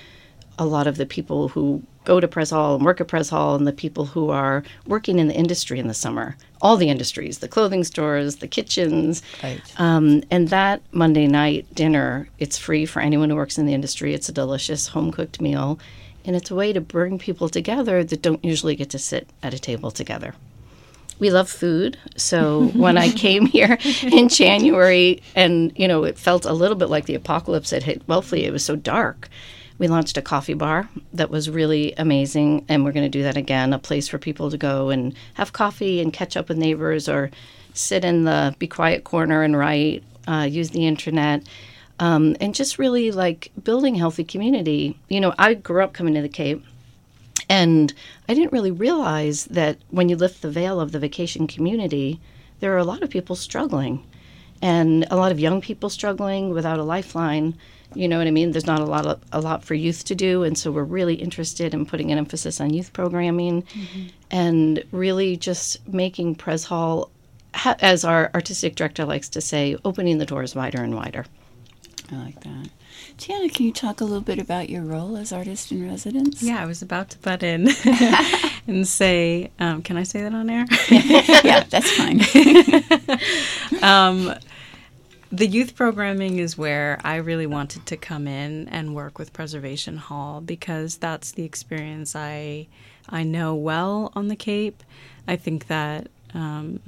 a 0.58 0.66
lot 0.66 0.86
of 0.86 0.96
the 0.96 1.06
people 1.06 1.48
who 1.48 1.82
go 2.04 2.20
to 2.20 2.28
Press 2.28 2.50
Hall 2.50 2.76
and 2.76 2.84
work 2.84 3.00
at 3.00 3.08
Press 3.08 3.28
Hall 3.28 3.54
and 3.54 3.66
the 3.66 3.72
people 3.72 4.06
who 4.06 4.30
are 4.30 4.62
working 4.86 5.18
in 5.18 5.28
the 5.28 5.34
industry 5.34 5.78
in 5.78 5.88
the 5.88 5.94
summer. 5.94 6.36
All 6.60 6.76
the 6.76 6.88
industries, 6.88 7.38
the 7.38 7.48
clothing 7.48 7.84
stores, 7.84 8.36
the 8.36 8.48
kitchens. 8.48 9.22
Right. 9.42 9.60
Um, 9.78 10.22
and 10.30 10.48
that 10.48 10.82
Monday 10.92 11.26
night 11.26 11.66
dinner, 11.74 12.28
it's 12.38 12.56
free 12.56 12.86
for 12.86 13.00
anyone 13.00 13.30
who 13.30 13.36
works 13.36 13.58
in 13.58 13.66
the 13.66 13.74
industry. 13.74 14.14
It's 14.14 14.28
a 14.28 14.32
delicious 14.32 14.88
home 14.88 15.12
cooked 15.12 15.40
meal. 15.40 15.78
And 16.24 16.34
it's 16.34 16.50
a 16.50 16.54
way 16.54 16.72
to 16.72 16.80
bring 16.80 17.18
people 17.18 17.48
together 17.48 18.02
that 18.02 18.22
don't 18.22 18.44
usually 18.44 18.76
get 18.76 18.90
to 18.90 18.98
sit 18.98 19.28
at 19.42 19.52
a 19.52 19.58
table 19.58 19.90
together. 19.90 20.34
We 21.18 21.30
love 21.30 21.48
food. 21.48 21.98
So 22.16 22.66
when 22.74 22.96
I 22.96 23.10
came 23.10 23.46
here 23.46 23.78
in 24.02 24.28
January 24.28 25.22
and, 25.34 25.72
you 25.76 25.86
know, 25.86 26.04
it 26.04 26.18
felt 26.18 26.44
a 26.44 26.52
little 26.52 26.76
bit 26.76 26.88
like 26.88 27.06
the 27.06 27.14
apocalypse 27.14 27.70
had 27.70 27.82
hit 27.82 28.06
Wellfleet, 28.06 28.44
it 28.44 28.52
was 28.52 28.64
so 28.64 28.76
dark. 28.76 29.28
We 29.84 29.88
launched 29.88 30.16
a 30.16 30.22
coffee 30.22 30.54
bar 30.54 30.88
that 31.12 31.28
was 31.28 31.50
really 31.50 31.92
amazing, 31.98 32.64
and 32.70 32.82
we're 32.82 32.92
going 32.92 33.04
to 33.04 33.18
do 33.18 33.22
that 33.24 33.36
again 33.36 33.74
a 33.74 33.78
place 33.78 34.08
for 34.08 34.16
people 34.16 34.50
to 34.50 34.56
go 34.56 34.88
and 34.88 35.12
have 35.34 35.52
coffee 35.52 36.00
and 36.00 36.10
catch 36.10 36.38
up 36.38 36.48
with 36.48 36.56
neighbors 36.56 37.06
or 37.06 37.30
sit 37.74 38.02
in 38.02 38.24
the 38.24 38.56
be 38.58 38.66
quiet 38.66 39.04
corner 39.04 39.42
and 39.42 39.58
write, 39.58 40.02
uh, 40.26 40.48
use 40.50 40.70
the 40.70 40.86
internet, 40.86 41.42
um, 41.98 42.34
and 42.40 42.54
just 42.54 42.78
really 42.78 43.10
like 43.10 43.52
building 43.62 43.94
healthy 43.94 44.24
community. 44.24 44.98
You 45.10 45.20
know, 45.20 45.34
I 45.38 45.52
grew 45.52 45.84
up 45.84 45.92
coming 45.92 46.14
to 46.14 46.22
the 46.22 46.30
Cape. 46.30 46.64
And 47.50 47.92
I 48.26 48.32
didn't 48.32 48.52
really 48.52 48.70
realize 48.70 49.44
that 49.50 49.76
when 49.90 50.08
you 50.08 50.16
lift 50.16 50.40
the 50.40 50.50
veil 50.50 50.80
of 50.80 50.92
the 50.92 50.98
vacation 50.98 51.46
community, 51.46 52.20
there 52.60 52.72
are 52.72 52.78
a 52.78 52.84
lot 52.84 53.02
of 53.02 53.10
people 53.10 53.36
struggling 53.36 54.02
and 54.62 55.06
a 55.10 55.16
lot 55.16 55.30
of 55.30 55.38
young 55.38 55.60
people 55.60 55.90
struggling 55.90 56.54
without 56.54 56.78
a 56.78 56.84
lifeline. 56.84 57.54
You 57.94 58.08
know 58.08 58.18
what 58.18 58.26
I 58.26 58.30
mean? 58.30 58.52
There's 58.52 58.66
not 58.66 58.80
a 58.80 58.84
lot 58.84 59.06
of, 59.06 59.20
a 59.32 59.40
lot 59.40 59.64
for 59.64 59.74
youth 59.74 60.04
to 60.04 60.14
do, 60.14 60.42
and 60.42 60.56
so 60.56 60.70
we're 60.70 60.84
really 60.84 61.14
interested 61.14 61.74
in 61.74 61.86
putting 61.86 62.10
an 62.12 62.18
emphasis 62.18 62.60
on 62.60 62.72
youth 62.72 62.92
programming 62.92 63.64
and 64.30 64.82
really 64.92 65.36
just 65.36 65.86
making 65.88 66.34
Pres 66.36 66.64
Hall, 66.64 67.10
ha- 67.54 67.76
as 67.80 68.04
our 68.04 68.30
artistic 68.34 68.74
director 68.74 69.04
likes 69.04 69.28
to 69.30 69.40
say, 69.40 69.76
opening 69.84 70.18
the 70.18 70.26
doors 70.26 70.54
wider 70.54 70.82
and 70.82 70.94
wider. 70.94 71.24
I 72.12 72.16
like 72.16 72.40
that. 72.40 72.68
Tiana, 73.16 73.52
can 73.52 73.66
you 73.66 73.72
talk 73.72 74.00
a 74.00 74.04
little 74.04 74.20
bit 74.20 74.38
about 74.38 74.68
your 74.68 74.82
role 74.82 75.16
as 75.16 75.32
artist 75.32 75.72
in 75.72 75.88
residence? 75.88 76.42
Yeah, 76.42 76.60
I 76.60 76.66
was 76.66 76.82
about 76.82 77.10
to 77.10 77.18
butt 77.18 77.42
in 77.42 77.68
and 78.66 78.86
say, 78.86 79.50
um, 79.58 79.82
can 79.82 79.96
I 79.96 80.02
say 80.02 80.22
that 80.22 80.34
on 80.34 80.50
air? 80.50 80.66
yeah, 80.90 81.64
that's 81.64 81.90
fine. 81.92 82.20
um, 83.82 84.34
the 85.34 85.46
youth 85.48 85.74
programming 85.74 86.38
is 86.38 86.56
where 86.56 87.00
I 87.02 87.16
really 87.16 87.46
wanted 87.46 87.86
to 87.86 87.96
come 87.96 88.28
in 88.28 88.68
and 88.68 88.94
work 88.94 89.18
with 89.18 89.32
Preservation 89.32 89.96
Hall 89.96 90.40
because 90.40 90.96
that's 90.96 91.32
the 91.32 91.42
experience 91.42 92.14
I 92.14 92.68
I 93.08 93.24
know 93.24 93.54
well 93.54 94.12
on 94.14 94.28
the 94.28 94.36
Cape. 94.36 94.82
I 95.26 95.36
think 95.36 95.66
that 95.66 96.08
um, 96.34 96.80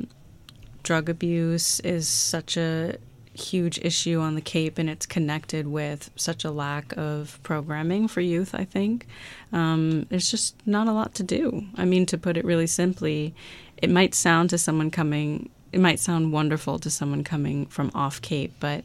drug 0.85 1.09
abuse 1.09 1.81
is 1.81 2.09
such 2.09 2.57
a 2.57 2.97
huge 3.35 3.79
issue 3.81 4.21
on 4.21 4.35
the 4.37 4.41
Cape, 4.41 4.79
and 4.79 4.89
it's 4.89 5.07
connected 5.07 5.67
with 5.67 6.11
such 6.15 6.45
a 6.45 6.51
lack 6.51 6.97
of 6.97 7.41
programming 7.43 8.07
for 8.07 8.21
youth. 8.21 8.55
I 8.55 8.65
think 8.65 9.07
um, 9.53 10.07
there's 10.09 10.31
just 10.31 10.55
not 10.67 10.87
a 10.87 10.93
lot 10.93 11.15
to 11.17 11.23
do. 11.23 11.67
I 11.77 11.85
mean, 11.85 12.07
to 12.07 12.17
put 12.17 12.37
it 12.37 12.45
really 12.45 12.69
simply, 12.69 13.35
it 13.77 13.91
might 13.91 14.15
sound 14.15 14.51
to 14.51 14.59
someone 14.59 14.91
coming 14.91 15.51
it 15.77 15.81
might 15.81 16.01
sound 16.01 16.33
wonderful 16.33 16.79
to 16.79 16.89
someone 16.89 17.23
coming 17.23 17.67
from 17.67 17.91
off 17.95 18.23
Cape, 18.23 18.55
but 18.61 18.83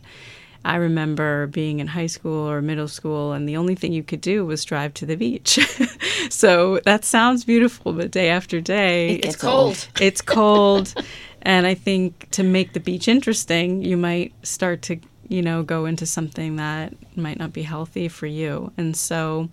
I 0.66 0.76
remember 0.76 1.48
being 1.48 1.80
in 1.80 1.88
high 1.88 2.08
school 2.08 2.50
or 2.50 2.62
middle 2.62 2.90
school, 2.90 3.32
and 3.32 3.48
the 3.48 3.56
only 3.56 3.76
thing 3.76 3.94
you 3.94 4.04
could 4.04 4.20
do 4.20 4.46
was 4.46 4.66
drive 4.66 4.94
to 4.96 5.06
the 5.06 5.16
beach. 5.16 5.58
so 6.30 6.82
that 6.84 7.06
sounds 7.06 7.46
beautiful, 7.46 7.94
but 7.94 8.12
day 8.12 8.28
after 8.28 8.60
day, 8.60 9.12
It 9.12 9.22
gets 9.22 9.36
It's 9.36 9.42
cold. 9.42 9.88
it's 10.02 10.22
cold. 10.22 10.94
and 11.44 11.66
I 11.66 11.76
think 11.76 12.30
to 12.32 12.44
make 12.44 12.74
the 12.74 12.82
beach 12.82 13.08
interesting, 13.08 13.86
you 13.86 13.96
might 13.96 14.34
start 14.46 14.82
to, 14.84 15.00
you 15.30 15.42
know, 15.42 15.64
go 15.64 15.86
into 15.86 16.06
something 16.06 16.58
that 16.58 16.94
might 17.16 17.40
not 17.40 17.54
be 17.54 17.62
healthy 17.62 18.10
for 18.10 18.28
you. 18.28 18.74
And 18.76 18.98
so 18.98 19.48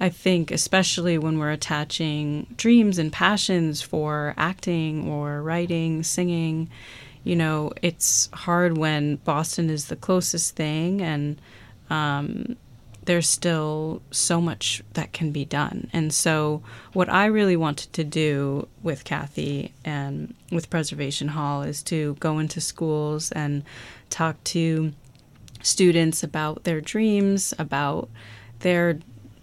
I 0.00 0.08
think, 0.10 0.50
especially 0.50 1.18
when 1.18 1.38
we're 1.38 1.50
attaching 1.50 2.46
dreams 2.56 2.98
and 2.98 3.12
passions 3.12 3.82
for 3.82 4.34
acting 4.36 5.08
or 5.08 5.42
writing, 5.42 6.02
singing, 6.02 6.70
you 7.24 7.34
know, 7.34 7.72
it's 7.82 8.28
hard 8.32 8.78
when 8.78 9.16
Boston 9.16 9.70
is 9.70 9.86
the 9.86 9.96
closest 9.96 10.54
thing 10.54 11.02
and 11.02 11.40
um, 11.90 12.56
there's 13.08 13.26
still 13.26 14.02
so 14.10 14.40
much 14.40 14.82
that 14.92 15.12
can 15.12 15.32
be 15.32 15.44
done. 15.44 15.88
And 15.94 16.12
so, 16.12 16.62
what 16.92 17.08
I 17.08 17.24
really 17.24 17.56
wanted 17.56 17.92
to 17.94 18.04
do 18.04 18.68
with 18.82 19.04
Kathy 19.04 19.72
and 19.84 20.34
with 20.52 20.68
Preservation 20.68 21.28
Hall 21.28 21.62
is 21.62 21.82
to 21.84 22.16
go 22.20 22.38
into 22.38 22.60
schools 22.60 23.32
and 23.32 23.64
talk 24.10 24.42
to 24.44 24.92
students 25.62 26.22
about 26.22 26.64
their 26.64 26.82
dreams, 26.82 27.54
about 27.58 28.10
their 28.60 28.98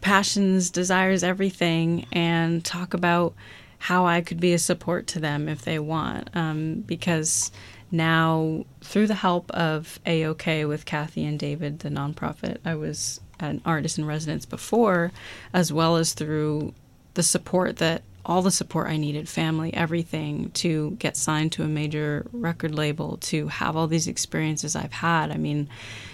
passions, 0.06 0.70
desires, 0.70 1.24
everything, 1.24 2.06
and 2.12 2.64
talk 2.64 2.94
about 2.94 3.34
how 3.80 4.06
I 4.06 4.22
could 4.22 4.40
be 4.40 4.54
a 4.54 4.60
support 4.60 5.08
to 5.08 5.20
them 5.20 5.50
if 5.50 5.64
they 5.64 5.80
want. 5.80 6.30
Um, 6.36 6.82
because 6.82 7.52
now, 7.90 8.66
through 8.82 9.08
the 9.08 9.16
help 9.16 9.50
of 9.50 10.00
AOK 10.06 10.68
with 10.68 10.86
Kathy 10.86 11.26
and 11.26 11.40
David, 11.40 11.80
the 11.80 11.90
nonprofit, 11.90 12.58
I 12.64 12.76
was 12.76 13.20
an 13.40 13.64
artist 13.66 13.98
in 13.98 14.06
residence 14.06 14.46
before, 14.46 15.12
as 15.54 15.74
well 15.74 15.96
as 15.96 16.14
through 16.14 16.76
the 17.16 17.24
support 17.24 17.78
that 17.78 18.04
all 18.28 18.44
the 18.44 18.52
support 18.52 18.88
I 18.88 18.98
needed 18.98 19.28
family, 19.28 19.74
everything 19.74 20.52
to 20.52 20.92
get 21.00 21.18
signed 21.18 21.52
to 21.54 21.64
a 21.64 21.68
major 21.68 22.28
record 22.32 22.76
label, 22.76 23.18
to 23.18 23.48
have 23.48 23.76
all 23.76 23.88
these 23.88 24.08
experiences 24.08 24.76
I've 24.76 24.94
had. 24.94 25.32
I 25.32 25.38
mean, 25.38 25.68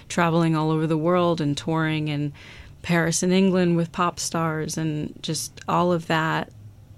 traveling 0.08 0.56
all 0.56 0.72
over 0.72 0.88
the 0.88 0.98
world 0.98 1.42
and 1.42 1.58
touring 1.58 2.08
in 2.08 2.32
Paris 2.82 3.24
and 3.24 3.32
England 3.32 3.78
with 3.78 3.92
pop 3.92 4.20
stars 4.20 4.78
and 4.78 5.14
just 5.22 5.60
all 5.68 5.92
of 5.92 6.08
that. 6.08 6.52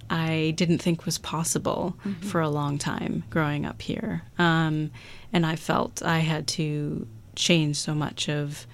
I 0.10 0.54
didn't 0.56 0.78
think 0.80 1.06
was 1.06 1.18
possible 1.18 1.98
for 2.22 2.40
a 2.40 2.50
long 2.50 2.78
time 2.78 3.24
growing 3.30 3.66
up 3.66 3.82
here. 3.82 4.22
Um, 4.38 4.92
and 5.32 5.46
I 5.46 5.56
felt 5.56 6.04
I 6.04 6.20
had 6.20 6.46
to 6.50 7.08
change 7.36 7.78
so 7.78 7.96
much 7.96 8.30
of, 8.30 8.68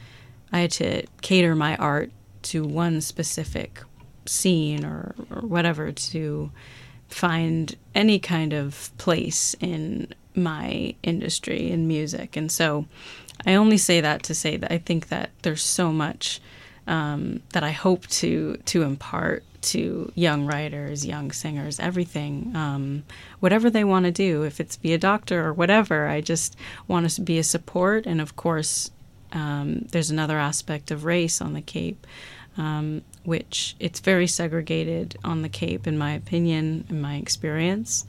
I 0.52 0.60
had 0.60 0.72
to 0.72 1.06
cater 1.22 1.56
my 1.56 1.78
art 1.78 2.12
to 2.42 2.64
one 2.66 3.00
specific 3.00 3.82
scene 4.26 4.84
or, 4.84 5.16
or 5.30 5.42
whatever 5.42 5.92
to 5.92 6.52
find 7.08 7.76
any 7.96 8.20
kind 8.20 8.54
of 8.54 8.92
place 8.98 9.56
in 9.60 10.14
my 10.36 10.94
industry 11.04 11.72
in 11.72 11.88
music. 11.88 12.36
And 12.36 12.52
so 12.52 12.86
I 13.46 13.56
only 13.56 13.78
say 13.78 14.02
that 14.02 14.24
to 14.24 14.36
say 14.36 14.58
that 14.58 14.72
I 14.72 14.78
think 14.78 15.08
that 15.08 15.30
there's 15.44 15.64
so 15.64 15.92
much 15.92 16.42
um, 16.90 17.42
that 17.54 17.64
I 17.64 17.72
hope 17.72 18.08
to 18.08 18.58
to 18.66 18.82
impart 18.82 19.44
to 19.62 20.12
young 20.16 20.46
writers, 20.46 21.06
young 21.06 21.32
singers, 21.32 21.80
everything, 21.80 22.52
um, 22.56 23.04
whatever 23.40 23.70
they 23.70 23.84
want 23.84 24.06
to 24.06 24.12
do, 24.12 24.44
if 24.44 24.60
it's 24.60 24.76
be 24.76 24.94
a 24.94 24.98
doctor 24.98 25.46
or 25.46 25.54
whatever. 25.54 26.08
I 26.08 26.20
just 26.20 26.58
want 26.88 27.10
to 27.10 27.22
be 27.22 27.38
a 27.38 27.44
support, 27.44 28.06
and 28.06 28.20
of 28.20 28.36
course, 28.36 28.90
um, 29.32 29.86
there's 29.92 30.10
another 30.10 30.40
aspect 30.40 30.90
of 30.90 31.06
race 31.06 31.42
on 31.42 31.54
the 31.54 31.62
Cape, 31.62 32.08
um, 32.58 33.04
which 33.24 33.76
it's 33.80 34.00
very 34.00 34.28
segregated 34.28 35.16
on 35.24 35.44
the 35.44 35.50
Cape, 35.50 35.86
in 35.86 35.98
my 35.98 36.14
opinion, 36.14 36.86
in 36.90 37.00
my 37.02 37.18
experience. 37.18 38.06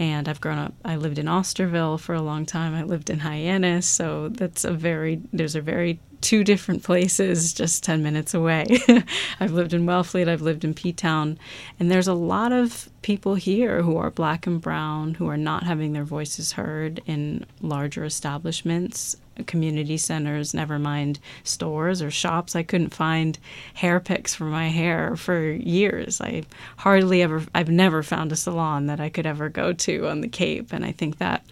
And 0.00 0.28
I've 0.28 0.40
grown 0.40 0.58
up. 0.58 0.74
I 0.82 0.96
lived 0.96 1.18
in 1.18 1.26
Osterville 1.26 2.00
for 2.00 2.14
a 2.14 2.22
long 2.22 2.46
time. 2.46 2.74
I 2.74 2.82
lived 2.82 3.10
in 3.10 3.20
Hyannis, 3.20 3.86
so 3.86 4.30
that's 4.30 4.64
a 4.64 4.72
very 4.72 5.20
there's 5.32 5.54
a 5.54 5.60
very 5.60 6.00
two 6.20 6.44
different 6.44 6.82
places 6.82 7.52
just 7.52 7.84
10 7.84 8.02
minutes 8.02 8.34
away. 8.34 8.66
I've 9.40 9.52
lived 9.52 9.72
in 9.72 9.86
Wellfleet, 9.86 10.28
I've 10.28 10.42
lived 10.42 10.64
in 10.64 10.74
P 10.74 10.92
Town, 10.92 11.38
and 11.78 11.90
there's 11.90 12.08
a 12.08 12.14
lot 12.14 12.52
of 12.52 12.88
people 13.02 13.34
here 13.34 13.82
who 13.82 13.96
are 13.96 14.10
black 14.10 14.46
and 14.46 14.60
brown 14.60 15.14
who 15.14 15.28
are 15.28 15.36
not 15.36 15.64
having 15.64 15.92
their 15.92 16.04
voices 16.04 16.52
heard 16.52 17.02
in 17.06 17.44
larger 17.60 18.04
establishments, 18.04 19.16
community 19.46 19.96
centers, 19.96 20.54
never 20.54 20.78
mind 20.78 21.18
stores 21.44 22.02
or 22.02 22.10
shops. 22.10 22.56
I 22.56 22.62
couldn't 22.62 22.94
find 22.94 23.38
hair 23.74 24.00
picks 24.00 24.34
for 24.34 24.44
my 24.44 24.68
hair 24.68 25.16
for 25.16 25.50
years. 25.50 26.20
I 26.20 26.44
hardly 26.78 27.22
ever, 27.22 27.44
I've 27.54 27.70
never 27.70 28.02
found 28.02 28.32
a 28.32 28.36
salon 28.36 28.86
that 28.86 29.00
I 29.00 29.08
could 29.08 29.26
ever 29.26 29.48
go 29.48 29.72
to 29.72 30.08
on 30.08 30.20
the 30.20 30.28
Cape, 30.28 30.72
and 30.72 30.84
I 30.84 30.92
think 30.92 31.18
that. 31.18 31.44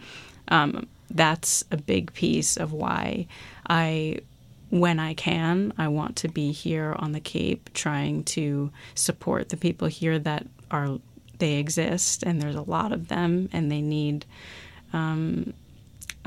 Um, 0.49 0.87
that's 1.11 1.65
a 1.71 1.77
big 1.77 2.13
piece 2.13 2.57
of 2.57 2.73
why 2.73 3.27
I 3.67 4.21
when 4.71 4.99
I 5.01 5.15
can, 5.15 5.73
I 5.79 5.89
want 5.89 6.17
to 6.17 6.29
be 6.29 6.53
here 6.53 6.95
on 6.99 7.13
the 7.13 7.21
Cape 7.21 7.71
trying 7.73 8.25
to 8.25 8.71
support 8.95 9.49
the 9.49 9.57
people 9.57 9.89
here 9.89 10.19
that 10.19 10.47
are 10.71 10.99
they 11.39 11.55
exist 11.55 12.23
and 12.23 12.43
there's 12.43 12.57
a 12.57 12.63
lot 12.63 12.93
of 12.93 13.09
them 13.09 13.49
and 13.53 13.71
they 13.71 13.81
need 13.81 14.27
um, 14.93 15.55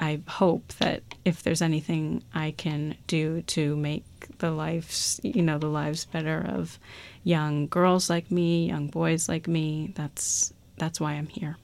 I 0.02 0.20
hope 0.28 0.74
that 0.80 1.04
if 1.24 1.44
there's 1.44 1.62
anything 1.62 2.24
I 2.34 2.52
can 2.52 2.96
do 3.06 3.44
to 3.44 3.76
make 3.76 4.04
the 4.40 4.50
lives 4.50 5.20
you 5.24 5.44
know 5.44 5.60
the 5.60 5.68
lives 5.68 6.06
better 6.06 6.44
of 6.50 6.80
young 7.24 7.68
girls 7.68 8.10
like 8.10 8.32
me, 8.32 8.68
young 8.68 8.88
boys 8.88 9.30
like 9.30 9.48
me, 9.48 9.94
that's 9.96 10.52
that's 10.78 11.00
why 11.00 11.14
I'm 11.14 11.28
here. 11.28 11.58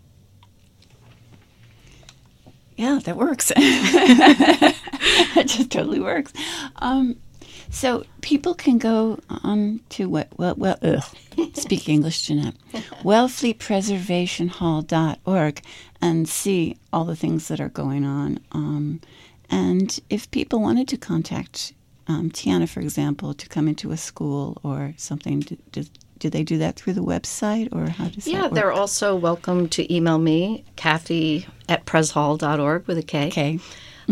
Yeah, 2.76 3.00
that 3.06 3.18
works. 3.18 3.52
it 3.58 5.48
just 5.48 5.72
totally 5.72 6.00
works. 6.00 6.32
Um, 6.76 7.16
so 7.70 8.06
people 8.22 8.54
can 8.54 8.78
go 8.78 9.20
on 9.44 9.82
to 9.90 10.08
what? 10.08 10.30
Well, 10.38 10.56
well, 10.56 10.78
ugh. 10.82 11.04
speak 11.54 11.90
English, 11.90 12.22
Jeanette. 12.24 12.56
Wellfleetpreservationhall.org 13.04 15.62
and 16.02 16.28
see 16.28 16.78
all 16.94 17.06
the 17.06 17.16
things 17.16 17.48
that 17.48 17.60
are 17.60 17.70
going 17.70 18.06
on. 18.06 18.40
Um, 18.52 19.02
and 19.50 20.00
if 20.10 20.30
people 20.32 20.62
wanted 20.62 20.88
to 20.90 20.98
contact 20.98 21.74
um, 22.08 22.32
Tiana, 22.32 22.70
for 22.70 22.80
example, 22.80 23.34
to 23.34 23.50
come 23.50 23.68
into 23.68 23.92
a 23.92 23.98
school 23.98 24.58
or 24.64 24.94
something, 24.98 25.42
do, 25.42 25.58
do, 25.72 25.84
do 26.20 26.30
they 26.30 26.44
do 26.44 26.58
that 26.58 26.78
through 26.78 26.94
the 26.94 27.04
website 27.04 27.70
or 27.74 27.90
how 27.90 28.08
does 28.08 28.28
Yeah, 28.28 28.48
they're 28.48 28.72
also 28.72 29.16
welcome 29.16 29.68
to 29.70 29.94
email 29.94 30.18
me, 30.18 30.64
Kathy 30.76 31.48
at 31.68 31.86
preshall.org 31.86 32.88
with 32.88 32.98
a 32.98 33.04
K. 33.04 33.28
okay. 33.28 33.60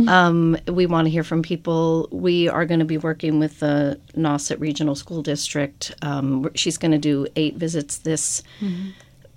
Um, 0.08 0.58
we 0.68 0.88
want 0.88 1.06
to 1.06 1.10
hear 1.10 1.24
from 1.24 1.42
people. 1.42 2.10
We 2.12 2.50
are 2.50 2.66
going 2.66 2.82
to 2.82 2.86
be 2.86 2.98
working 2.98 3.40
with 3.40 3.62
the 3.62 3.98
Nauset 4.14 4.60
Regional 4.60 4.94
School 4.94 5.22
District. 5.22 5.96
Um, 6.02 6.52
she's 6.54 6.78
going 6.78 6.92
to 6.92 6.98
do 6.98 7.28
eight 7.38 7.56
visits 7.56 8.00
this 8.00 8.44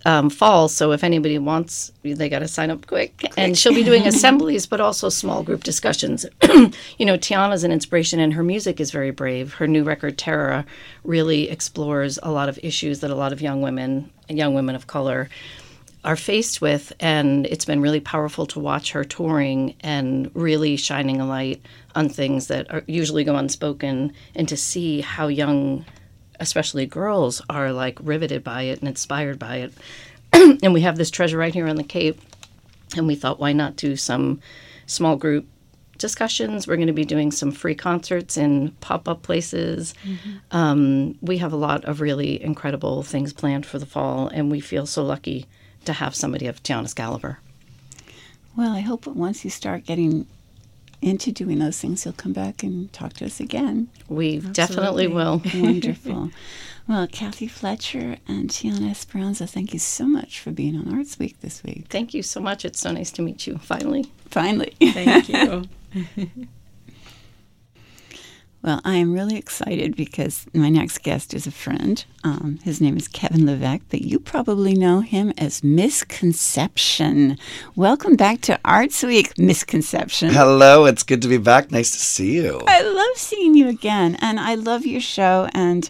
um, 0.09 0.31
fall. 0.31 0.69
So 0.69 0.93
if 0.93 1.05
anybody 1.05 1.39
wants, 1.39 1.93
they 2.03 2.31
got 2.31 2.39
to 2.39 2.49
sign 2.49 2.71
up 2.71 2.87
quick. 2.87 3.31
And 3.37 3.59
she'll 3.59 3.75
be 3.75 3.85
doing 3.85 4.07
assemblies, 4.07 4.65
but 4.65 4.81
also 4.81 5.11
small 5.11 5.43
group 5.43 5.65
discussions. 5.65 6.25
you 6.43 7.05
know, 7.05 7.19
Tiana's 7.19 7.63
an 7.63 7.73
inspiration, 7.73 8.19
and 8.19 8.33
her 8.33 8.43
music 8.43 8.81
is 8.81 8.91
very 8.91 9.11
brave. 9.11 9.53
Her 9.55 9.67
new 9.67 9.85
record, 9.85 10.17
Terra, 10.17 10.65
really 11.05 11.51
explores 11.51 12.19
a 12.23 12.31
lot 12.31 12.49
of 12.49 12.59
issues 12.63 13.01
that 13.01 13.11
a 13.11 13.15
lot 13.15 13.33
of 13.33 13.43
young 13.43 13.61
women 13.61 14.11
young 14.31 14.53
women 14.53 14.75
of 14.75 14.87
color 14.87 15.27
are 16.05 16.17
faced 16.17 16.61
with 16.61 16.93
and 17.01 17.47
it's 17.47 17.65
been 17.65 17.81
really 17.81 17.99
powerful 18.01 18.45
to 18.45 18.61
watch 18.61 18.93
her 18.93 19.05
touring 19.05 19.75
and 19.81 20.31
really 20.35 20.77
shining 20.77 21.19
a 21.19 21.27
light 21.27 21.63
on 21.95 22.11
things 22.11 22.49
that 22.49 22.71
are 22.71 22.83
usually 22.87 23.25
go 23.25 23.35
unspoken 23.37 24.13
and 24.35 24.47
to 24.47 24.57
see 24.57 25.01
how 25.01 25.29
young 25.29 25.83
especially 26.41 26.87
girls 26.87 27.43
are 27.49 27.73
like 27.73 27.99
riveted 28.03 28.45
by 28.45 28.63
it 28.63 28.81
and 28.81 28.89
inspired 28.89 29.39
by 29.39 29.57
it. 29.57 29.73
And 30.63 30.75
we 30.75 30.83
have 30.83 30.97
this 30.97 31.11
treasure 31.11 31.39
right 31.39 31.55
here 31.55 31.69
on 31.69 31.77
the 31.77 31.85
cape 31.85 32.21
and 32.97 33.07
we 33.07 33.15
thought 33.15 33.41
why 33.41 33.53
not 33.53 33.77
do 33.77 33.97
some 33.97 34.41
small 34.87 35.17
group 35.17 35.47
discussions? 35.99 36.67
We're 36.67 36.77
going 36.77 36.87
to 36.87 36.93
be 36.93 37.05
doing 37.05 37.31
some 37.33 37.51
free 37.51 37.75
concerts 37.75 38.37
in 38.37 38.71
pop-up 38.81 39.23
places. 39.23 39.95
Um, 40.51 41.19
we 41.21 41.39
have 41.39 41.53
a 41.53 41.57
lot 41.57 41.85
of 41.85 42.01
really 42.01 42.43
incredible 42.43 43.03
things 43.03 43.33
planned 43.33 43.67
for 43.67 43.79
the 43.79 43.87
fall 43.87 44.29
and 44.29 44.51
we 44.51 44.61
feel 44.61 44.87
so 44.87 45.03
lucky 45.05 45.47
to 45.85 45.93
have 45.93 46.15
somebody 46.15 46.47
of 46.47 46.63
Tiana's 46.63 46.95
caliber. 46.95 47.39
Well, 48.57 48.73
I 48.73 48.81
hope 48.81 49.07
once 49.07 49.45
you 49.45 49.51
start 49.51 49.85
getting 49.85 50.27
into 51.01 51.33
doing 51.33 51.59
those 51.59 51.79
things, 51.79 52.05
you'll 52.05 52.15
come 52.15 52.33
back 52.33 52.63
and 52.63 52.93
talk 52.93 53.15
to 53.15 53.25
us 53.25 53.41
again. 53.41 53.89
We 54.09 54.39
definitely 54.39 55.07
will. 55.07 55.43
Wonderful. 55.55 56.31
well, 56.89 57.07
Kathy 57.07 57.47
Fletcher 57.47 58.17
and 58.27 58.51
Tiana 58.51 58.91
Esperanza, 58.91 59.47
thank 59.47 59.73
you 59.73 59.79
so 59.79 60.07
much 60.07 60.41
for 60.41 60.51
being 60.51 60.77
on 60.77 60.93
Arts 60.93 61.19
Week 61.19 61.41
this 61.41 61.63
week. 61.63 61.87
Thank 61.89 62.15
you 62.15 62.23
so 62.23 62.41
much. 62.41 62.65
It's 62.65 62.81
so 62.81 62.93
nice 62.93 63.11
to 63.13 63.23
meet 63.23 63.47
you 63.47 63.59
finally. 63.59 64.11
Finally. 64.31 64.75
Thank 64.81 65.29
you. 65.29 65.65
Well, 68.61 68.81
I 68.85 68.97
am 68.97 69.13
really 69.13 69.37
excited 69.37 69.95
because 69.95 70.45
my 70.53 70.69
next 70.69 71.05
guest 71.05 71.33
is 71.33 71.47
a 71.47 71.53
friend. 71.53 72.05
Um, 72.25 72.59
his 72.65 72.81
name 72.81 72.97
is 72.97 73.07
Kevin 73.07 73.47
Levesque, 73.47 73.85
but 73.89 74.03
you 74.03 74.19
probably 74.19 74.75
know 74.75 74.99
him 75.01 75.33
as 75.39 75.63
Misconception. 75.63 77.39
Welcome 77.77 78.17
back 78.17 78.41
to 78.43 78.59
Arts 78.65 79.05
Week, 79.05 79.39
Misconception. 79.39 80.31
Hello, 80.31 80.87
it's 80.87 81.05
good 81.05 81.23
to 81.23 81.29
be 81.29 81.39
back. 81.39 81.71
Nice 81.71 81.93
to 81.93 81.99
see 81.99 82.35
you. 82.35 82.61
I 82.67 82.83
love 82.83 83.17
seeing 83.17 83.55
you 83.55 83.69
again, 83.69 84.17
and 84.21 84.41
I 84.41 84.57
love 84.57 84.85
your 84.85 85.01
show. 85.01 85.49
And 85.55 85.89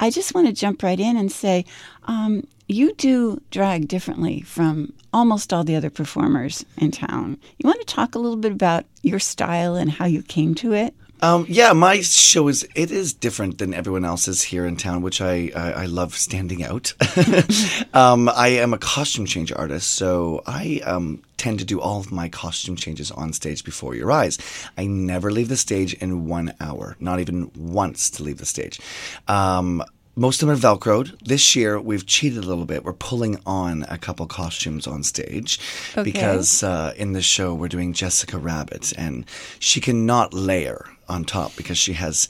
I 0.00 0.08
just 0.08 0.34
want 0.34 0.46
to 0.46 0.54
jump 0.54 0.82
right 0.82 0.98
in 0.98 1.18
and 1.18 1.30
say, 1.30 1.66
um, 2.04 2.46
you 2.66 2.94
do 2.94 3.42
drag 3.50 3.88
differently 3.88 4.40
from 4.40 4.94
almost 5.12 5.52
all 5.52 5.64
the 5.64 5.76
other 5.76 5.90
performers 5.90 6.64
in 6.78 6.92
town. 6.92 7.36
You 7.58 7.68
want 7.68 7.86
to 7.86 7.94
talk 7.94 8.14
a 8.14 8.18
little 8.18 8.38
bit 8.38 8.52
about 8.52 8.86
your 9.02 9.18
style 9.18 9.76
and 9.76 9.90
how 9.90 10.06
you 10.06 10.22
came 10.22 10.54
to 10.56 10.72
it? 10.72 10.94
Um, 11.22 11.46
yeah, 11.48 11.72
my 11.72 12.00
show 12.02 12.48
is 12.48 12.68
it 12.74 12.90
is 12.90 13.12
different 13.14 13.58
than 13.58 13.72
everyone 13.72 14.04
else's 14.04 14.42
here 14.42 14.66
in 14.66 14.76
town, 14.76 15.02
which 15.02 15.20
I 15.20 15.50
I, 15.56 15.72
I 15.72 15.86
love 15.86 16.14
standing 16.14 16.62
out. 16.62 16.92
um, 17.94 18.28
I 18.28 18.48
am 18.48 18.74
a 18.74 18.78
costume 18.78 19.26
change 19.26 19.52
artist, 19.52 19.90
so 19.92 20.42
I 20.46 20.82
um, 20.84 21.22
tend 21.36 21.58
to 21.60 21.64
do 21.64 21.80
all 21.80 22.00
of 22.00 22.12
my 22.12 22.28
costume 22.28 22.76
changes 22.76 23.10
on 23.10 23.32
stage 23.32 23.64
before 23.64 23.94
your 23.94 24.12
eyes. 24.12 24.38
I 24.76 24.86
never 24.86 25.30
leave 25.30 25.48
the 25.48 25.56
stage 25.56 25.94
in 25.94 26.26
one 26.26 26.54
hour, 26.60 26.96
not 27.00 27.20
even 27.20 27.50
once 27.56 28.10
to 28.10 28.22
leave 28.22 28.38
the 28.38 28.46
stage. 28.46 28.78
Um, 29.26 29.82
most 30.18 30.42
of 30.42 30.48
them 30.48 30.56
are 30.56 30.60
Velcroed. 30.60 31.18
This 31.22 31.54
year, 31.54 31.78
we've 31.78 32.06
cheated 32.06 32.42
a 32.42 32.46
little 32.46 32.64
bit. 32.64 32.84
We're 32.84 32.94
pulling 32.94 33.38
on 33.44 33.84
a 33.90 33.98
couple 33.98 34.26
costumes 34.26 34.86
on 34.86 35.02
stage 35.02 35.60
Okay. 35.92 36.02
because 36.04 36.62
uh, 36.62 36.94
in 36.96 37.12
the 37.12 37.20
show, 37.20 37.54
we're 37.54 37.68
doing 37.68 37.92
Jessica 37.92 38.38
Rabbit, 38.38 38.94
and 38.96 39.26
she 39.58 39.78
cannot 39.78 40.32
layer 40.32 40.86
on 41.08 41.24
top 41.24 41.56
because 41.56 41.78
she 41.78 41.94
has 41.94 42.28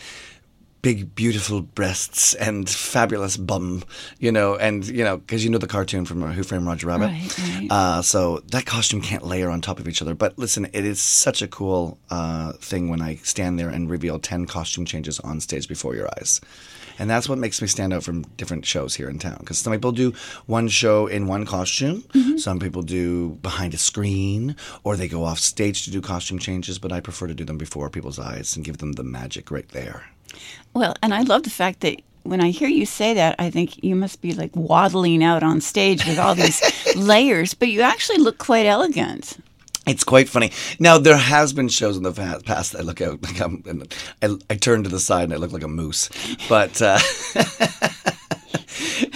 big, 0.87 1.17
beautiful 1.17 1.63
breasts 1.63 2.35
and 2.35 2.71
fabulous 2.71 3.37
bum, 3.37 3.83
you 4.21 4.31
know, 4.31 4.55
and, 4.55 4.87
you 4.87 5.03
know, 5.03 5.17
because 5.17 5.45
you 5.45 5.51
know 5.51 5.59
the 5.59 5.67
cartoon 5.67 6.05
from 6.05 6.23
uh, 6.23 6.33
Who 6.33 6.45
Framed 6.45 6.65
Roger 6.65 6.87
Rabbit. 6.87 7.07
Right, 7.07 7.39
right. 7.39 7.69
Uh, 7.69 8.03
so 8.03 8.39
that 8.53 8.67
costume 8.67 9.01
can't 9.01 9.27
layer 9.27 9.51
on 9.51 9.61
top 9.61 9.81
of 9.81 9.89
each 9.89 10.01
other. 10.01 10.15
But 10.15 10.39
listen, 10.39 10.67
it 10.73 10.85
is 10.85 11.01
such 11.01 11.43
a 11.43 11.49
cool 11.49 11.99
uh, 12.09 12.53
thing 12.53 12.89
when 12.89 13.03
I 13.03 13.17
stand 13.17 13.59
there 13.59 13.69
and 13.69 13.91
reveal 13.91 14.21
10 14.21 14.47
costume 14.47 14.85
changes 14.85 15.19
on 15.19 15.41
stage 15.41 15.67
before 15.67 15.97
your 15.97 16.09
eyes. 16.19 16.41
And 16.99 17.09
that's 17.11 17.29
what 17.29 17.39
makes 17.39 17.61
me 17.61 17.69
stand 17.69 17.93
out 17.93 18.03
from 18.03 18.23
different 18.37 18.65
shows 18.65 18.95
here 18.95 19.09
in 19.09 19.19
town. 19.19 19.39
Because 19.41 19.59
some 19.59 19.73
people 19.73 19.93
do 19.93 20.13
one 20.47 20.69
show 20.69 21.07
in 21.07 21.27
one 21.27 21.47
costume, 21.47 22.03
mm-hmm. 22.03 22.37
some 22.37 22.59
people 22.59 22.83
do 22.83 23.31
behind 23.43 23.75
a 23.75 23.79
screen, 23.79 24.57
or 24.85 24.97
they 24.97 25.09
go 25.09 25.25
off 25.25 25.39
stage 25.39 25.85
to 25.85 25.91
do 25.91 26.01
costume 26.01 26.39
changes. 26.39 26.79
But 26.79 26.93
I 26.93 27.01
prefer 27.01 27.27
to 27.27 27.35
do 27.35 27.45
them 27.45 27.59
before 27.59 27.91
people's 27.91 28.19
eyes 28.19 28.57
and 28.57 28.65
give 28.65 28.79
them 28.79 28.93
the 28.93 29.05
magic 29.05 29.51
right 29.51 29.69
there. 29.71 30.05
Well, 30.75 30.95
and 31.03 31.15
I 31.15 31.23
love 31.23 31.45
the 31.45 31.51
fact 31.51 31.81
that 31.81 32.01
when 32.23 32.41
I 32.41 32.51
hear 32.51 32.69
you 32.69 32.87
say 32.87 33.15
that, 33.15 33.37
I 33.39 33.51
think 33.51 33.83
you 33.85 33.95
must 33.95 34.21
be 34.21 34.33
like 34.33 34.55
waddling 34.55 35.23
out 35.23 35.43
on 35.43 35.61
stage 35.61 36.05
with 36.07 36.19
all 36.19 36.35
these 36.35 36.61
layers, 36.97 37.55
but 37.55 37.69
you 37.69 37.83
actually 37.83 38.19
look 38.19 38.39
quite 38.39 38.67
elegant. 38.67 39.39
It's 39.87 40.03
quite 40.03 40.29
funny. 40.29 40.51
Now 40.81 40.99
there 40.99 41.17
has 41.17 41.53
been 41.53 41.69
shows 41.69 41.97
in 41.97 42.03
the 42.03 42.13
past 42.45 42.73
that 42.73 42.81
I 42.81 42.83
look 42.83 43.01
out 43.01 43.23
like 43.23 43.41
I'm, 43.41 43.63
and 43.67 43.95
I, 44.23 44.37
I 44.53 44.57
turn 44.57 44.83
to 44.83 44.91
the 44.91 45.01
side 45.01 45.25
and 45.25 45.35
I 45.35 45.37
look 45.37 45.53
like 45.53 45.63
a 45.63 45.69
moose, 45.69 46.11
but 46.49 46.83
uh, 46.83 46.99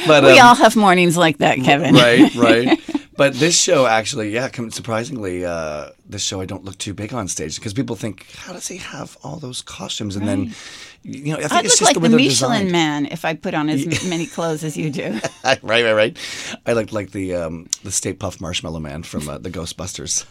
but 0.06 0.22
We 0.24 0.38
um, 0.38 0.46
all 0.46 0.54
have 0.54 0.76
mornings 0.76 1.16
like 1.16 1.38
that, 1.38 1.59
Kevin. 1.59 1.94
right, 1.94 2.35
right. 2.35 2.80
But 3.16 3.35
this 3.35 3.54
show 3.61 3.85
actually, 3.85 4.30
yeah, 4.30 4.48
surprisingly, 4.70 5.44
uh, 5.44 5.90
this 6.09 6.22
show 6.22 6.40
I 6.40 6.46
don't 6.46 6.64
look 6.64 6.78
too 6.78 6.94
big 6.94 7.12
on 7.12 7.28
stage 7.28 7.56
because 7.56 7.74
people 7.74 7.94
think, 7.94 8.24
how 8.35 8.54
does 8.54 8.66
he 8.66 8.78
have 8.78 9.18
all 9.22 9.37
those 9.37 9.61
costumes? 9.61 10.16
And 10.16 10.26
then, 10.26 10.54
you 11.02 11.33
know, 11.33 11.37
I 11.37 11.40
think 11.40 11.52
I'd 11.52 11.64
it's 11.66 11.74
look 11.74 11.80
just 11.80 11.83
like 11.83 11.94
the 11.96 12.00
the 12.00 12.04
way 12.04 12.09
they're 12.09 12.30
Michelin 12.30 12.52
designed. 12.64 12.72
Man 12.72 13.06
if 13.06 13.26
I 13.26 13.35
put 13.35 13.52
on 13.52 13.68
as 13.68 14.09
many 14.09 14.24
clothes 14.24 14.64
as 14.64 14.74
you 14.74 14.88
do. 14.88 15.20
right, 15.44 15.62
right, 15.62 15.92
right. 15.92 16.18
I 16.64 16.72
look 16.72 16.92
like 16.92 17.11
the 17.11 17.35
um, 17.35 17.68
the 17.85 17.92
Stay 17.92 18.14
Puft 18.14 18.40
Marshmallow 18.40 18.80
Man 18.80 19.02
from 19.02 19.28
uh, 19.28 19.37
the 19.37 19.50
Ghostbusters. 19.50 20.24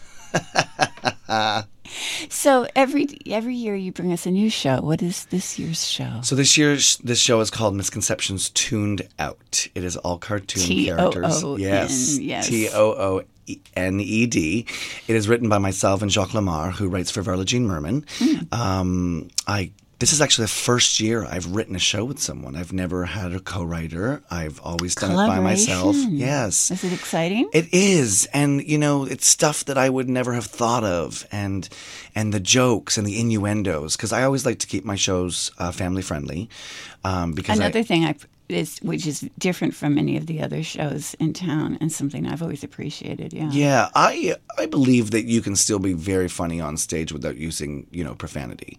So 2.29 2.67
every 2.75 3.07
every 3.25 3.55
year 3.55 3.75
you 3.75 3.91
bring 3.91 4.13
us 4.13 4.25
a 4.25 4.31
new 4.31 4.49
show. 4.49 4.81
What 4.81 5.01
is 5.01 5.25
this 5.25 5.57
year's 5.57 5.87
show? 5.87 6.21
So 6.23 6.35
this 6.35 6.57
year's 6.57 6.97
this 6.97 7.19
show 7.19 7.39
is 7.39 7.49
called 7.49 7.75
Misconceptions 7.75 8.49
Tuned 8.51 9.07
Out. 9.17 9.67
It 9.75 9.83
is 9.83 9.97
all 9.97 10.17
cartoon 10.17 10.61
characters. 10.85 11.43
Yes. 11.57 12.17
yes. 12.19 12.47
T 12.47 12.69
O 12.69 12.91
O 12.91 13.21
N 13.75 13.99
E 13.99 14.25
D. 14.25 14.65
It 15.07 15.15
is 15.15 15.27
written 15.27 15.49
by 15.49 15.57
myself 15.57 16.01
and 16.01 16.11
Jacques 16.11 16.33
Lamar, 16.33 16.71
who 16.71 16.87
writes 16.87 17.11
for 17.11 17.23
Varla 17.23 17.45
Jean 17.45 17.65
Merman. 17.67 18.05
Hmm. 18.19 18.35
Um, 18.51 19.27
I 19.47 19.71
this 19.99 20.13
is 20.13 20.21
actually 20.21 20.45
the 20.45 20.49
first 20.49 20.99
year 20.99 21.25
I've 21.25 21.45
written 21.53 21.75
a 21.75 21.79
show 21.79 22.05
with 22.05 22.19
someone. 22.19 22.55
I've 22.55 22.71
never 22.73 23.05
had 23.05 23.33
a 23.33 23.39
co-writer. 23.39 24.21
I've 24.31 24.59
always 24.61 24.95
done 24.95 25.11
it 25.11 25.15
by 25.27 25.39
myself. 25.39 25.95
Yes. 26.09 26.71
Is 26.71 26.83
it 26.83 26.93
exciting? 26.93 27.49
It 27.53 27.67
is, 27.73 28.27
and 28.33 28.61
you 28.65 28.77
know, 28.77 29.05
it's 29.05 29.27
stuff 29.27 29.65
that 29.65 29.77
I 29.77 29.89
would 29.89 30.09
never 30.09 30.33
have 30.33 30.45
thought 30.45 30.83
of, 30.83 31.27
and 31.31 31.67
and 32.15 32.33
the 32.33 32.39
jokes 32.39 32.97
and 32.97 33.05
the 33.05 33.19
innuendos, 33.19 33.95
because 33.97 34.11
I 34.13 34.23
always 34.23 34.45
like 34.45 34.59
to 34.59 34.67
keep 34.67 34.85
my 34.85 34.95
shows 34.95 35.51
uh, 35.59 35.71
family 35.71 36.01
friendly. 36.01 36.49
Um, 37.03 37.33
because 37.33 37.59
I- 37.59 37.63
Another 37.65 37.83
thing 37.83 38.05
I 38.05 38.15
is 38.49 38.79
which 38.79 39.05
is 39.07 39.29
different 39.37 39.75
from 39.75 39.97
any 39.97 40.17
of 40.17 40.25
the 40.25 40.41
other 40.41 40.63
shows 40.63 41.13
in 41.19 41.33
town 41.33 41.77
and 41.79 41.91
something 41.91 42.27
I've 42.27 42.41
always 42.41 42.63
appreciated. 42.63 43.31
Yeah. 43.33 43.49
Yeah, 43.51 43.89
I 43.95 44.35
I 44.57 44.65
believe 44.65 45.11
that 45.11 45.25
you 45.25 45.41
can 45.41 45.55
still 45.55 45.79
be 45.79 45.93
very 45.93 46.27
funny 46.27 46.59
on 46.59 46.75
stage 46.77 47.11
without 47.11 47.37
using 47.37 47.87
you 47.91 48.03
know 48.03 48.15
profanity. 48.15 48.77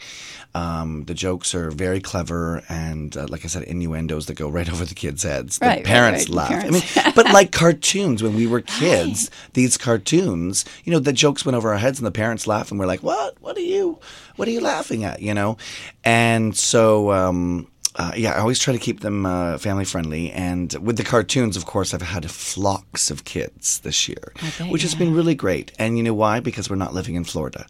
Um, 0.54 1.04
the 1.04 1.14
jokes 1.14 1.54
are 1.54 1.70
very 1.70 2.00
clever 2.00 2.62
and 2.68 3.16
uh, 3.16 3.26
like 3.28 3.44
I 3.44 3.48
said, 3.48 3.62
innuendos 3.64 4.26
that 4.26 4.34
go 4.34 4.48
right 4.48 4.68
over 4.70 4.84
the 4.84 4.94
kids' 4.96 5.22
heads. 5.22 5.58
The 5.58 5.66
Right, 5.66 5.84
parents 5.84 6.28
right, 6.28 6.34
laugh. 6.36 6.48
parents. 6.50 6.96
I 6.96 7.04
mean, 7.04 7.12
but 7.14 7.32
like 7.32 7.52
cartoons 7.52 8.22
when 8.22 8.34
we 8.34 8.46
were 8.48 8.60
kids, 8.62 9.30
these 9.52 9.76
cartoons, 9.78 10.64
you 10.84 10.92
know, 10.92 10.98
the 10.98 11.12
jokes 11.12 11.44
went 11.46 11.54
over 11.56 11.70
our 11.72 11.78
heads 11.78 12.00
and 12.00 12.06
the 12.06 12.10
parents 12.12 12.46
laugh 12.48 12.70
and 12.72 12.80
we're 12.80 12.86
like, 12.86 13.02
"What? 13.04 13.40
What 13.40 13.56
are 13.56 13.60
you? 13.60 14.00
What 14.36 14.48
are 14.48 14.50
you 14.50 14.60
laughing 14.60 15.04
at?" 15.04 15.22
You 15.22 15.34
know, 15.34 15.56
and 16.04 16.56
so. 16.56 17.12
Um, 17.12 17.68
uh, 17.96 18.12
yeah, 18.16 18.32
I 18.32 18.38
always 18.38 18.58
try 18.58 18.72
to 18.72 18.78
keep 18.78 19.00
them 19.00 19.26
uh, 19.26 19.58
family 19.58 19.84
friendly. 19.84 20.30
And 20.30 20.72
with 20.74 20.96
the 20.96 21.04
cartoons, 21.04 21.56
of 21.56 21.66
course, 21.66 21.92
I've 21.92 22.02
had 22.02 22.30
flocks 22.30 23.10
of 23.10 23.24
kids 23.24 23.80
this 23.80 24.08
year, 24.08 24.32
bet 24.40 24.68
which 24.70 24.82
has 24.82 24.94
been 24.94 25.14
really 25.14 25.34
great. 25.34 25.72
And 25.78 25.96
you 25.96 26.04
know 26.04 26.14
why? 26.14 26.40
Because 26.40 26.70
we're 26.70 26.76
not 26.76 26.94
living 26.94 27.14
in 27.16 27.24
Florida. 27.24 27.66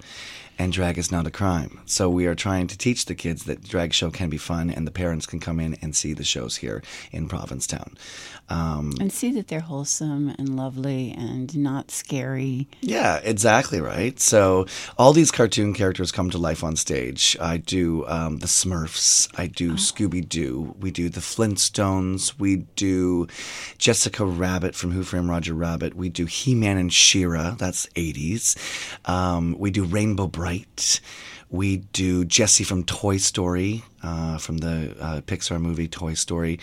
And 0.61 0.75
drag 0.75 0.99
is 0.99 1.11
not 1.11 1.27
a 1.27 1.31
crime. 1.31 1.81
So 1.87 2.11
we 2.11 2.27
are 2.27 2.35
trying 2.35 2.67
to 2.67 2.77
teach 2.77 3.07
the 3.07 3.15
kids 3.15 3.45
that 3.45 3.65
drag 3.67 3.95
show 3.95 4.11
can 4.11 4.29
be 4.29 4.37
fun 4.37 4.69
and 4.69 4.87
the 4.87 4.91
parents 4.91 5.25
can 5.25 5.41
come 5.41 5.59
in 5.59 5.79
and 5.81 5.97
see 5.97 6.13
the 6.13 6.23
shows 6.23 6.57
here 6.57 6.83
in 7.13 7.29
Provincetown. 7.29 7.97
Um, 8.51 8.93
And 9.01 9.11
see 9.11 9.33
that 9.37 9.49
they're 9.49 9.61
wholesome 9.61 10.35
and 10.39 10.57
lovely 10.57 11.15
and 11.17 11.57
not 11.57 11.91
scary. 11.91 12.69
Yeah, 12.83 13.21
exactly 13.25 13.81
right. 13.81 14.21
So 14.21 14.67
all 14.99 15.15
these 15.15 15.31
cartoon 15.31 15.73
characters 15.73 16.13
come 16.13 16.29
to 16.31 16.37
life 16.37 16.63
on 16.63 16.77
stage. 16.77 17.39
I 17.41 17.57
do 17.57 18.05
um, 18.07 18.41
the 18.41 18.49
Smurfs. 18.49 19.31
I 19.39 19.47
do 19.47 19.75
Scooby 19.77 20.29
Doo. 20.29 20.75
We 20.79 20.91
do 20.91 21.09
the 21.09 21.21
Flintstones. 21.21 22.39
We 22.39 22.67
do 22.77 23.29
Jessica 23.79 24.27
Rabbit 24.27 24.75
from 24.75 24.91
Who 24.91 25.05
Framed 25.05 25.31
Roger 25.31 25.55
Rabbit. 25.55 25.95
We 25.95 26.11
do 26.11 26.27
He 26.27 26.55
Man 26.55 26.77
and 26.77 26.93
She-Ra. 26.93 27.53
That's 27.53 27.89
eighties. 27.97 28.57
Um, 29.07 29.57
we 29.59 29.71
do 29.71 29.85
Rainbow 29.85 30.27
Brite. 30.27 30.50
We 31.53 31.79
do 31.79 32.25
Jesse 32.25 32.63
from 32.63 32.85
Toy 32.85 33.17
Story, 33.17 33.83
uh, 34.05 34.39
from 34.39 34.59
the 34.59 34.95
uh, 35.01 35.21
Pixar 35.23 35.61
movie 35.61 35.89
Toy 35.89 36.15
Story. 36.15 36.61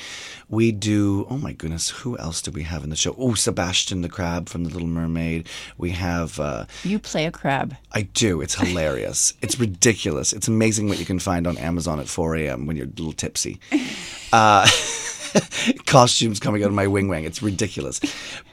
We 0.47 0.71
do, 0.71 1.27
oh 1.29 1.37
my 1.37 1.51
goodness, 1.51 1.89
who 1.89 2.17
else 2.17 2.41
do 2.41 2.51
we 2.51 2.63
have 2.63 2.85
in 2.85 2.89
the 2.89 2.95
show? 2.95 3.13
Oh, 3.17 3.33
Sebastian 3.33 4.01
the 4.01 4.07
Crab 4.07 4.47
from 4.47 4.63
The 4.63 4.69
Little 4.69 4.87
Mermaid. 4.87 5.49
We 5.77 5.89
have, 5.91 6.39
uh, 6.39 6.67
You 6.85 6.99
play 6.99 7.25
a 7.25 7.31
crab. 7.31 7.75
I 7.91 8.03
do, 8.03 8.39
it's 8.39 8.55
hilarious. 8.55 9.33
it's 9.41 9.59
ridiculous. 9.59 10.31
It's 10.31 10.47
amazing 10.47 10.87
what 10.87 10.99
you 10.99 11.05
can 11.05 11.19
find 11.19 11.47
on 11.47 11.57
Amazon 11.57 11.99
at 11.99 12.07
4 12.07 12.37
a.m. 12.37 12.65
when 12.65 12.77
you're 12.77 12.87
a 12.87 12.89
little 12.89 13.13
tipsy. 13.13 13.59
Uh, 14.33 14.67
costumes 15.85 16.37
coming 16.37 16.61
out 16.61 16.67
of 16.67 16.73
my 16.73 16.85
wing 16.85 17.07
wang. 17.07 17.23
It's 17.23 17.41
ridiculous. 17.41 18.01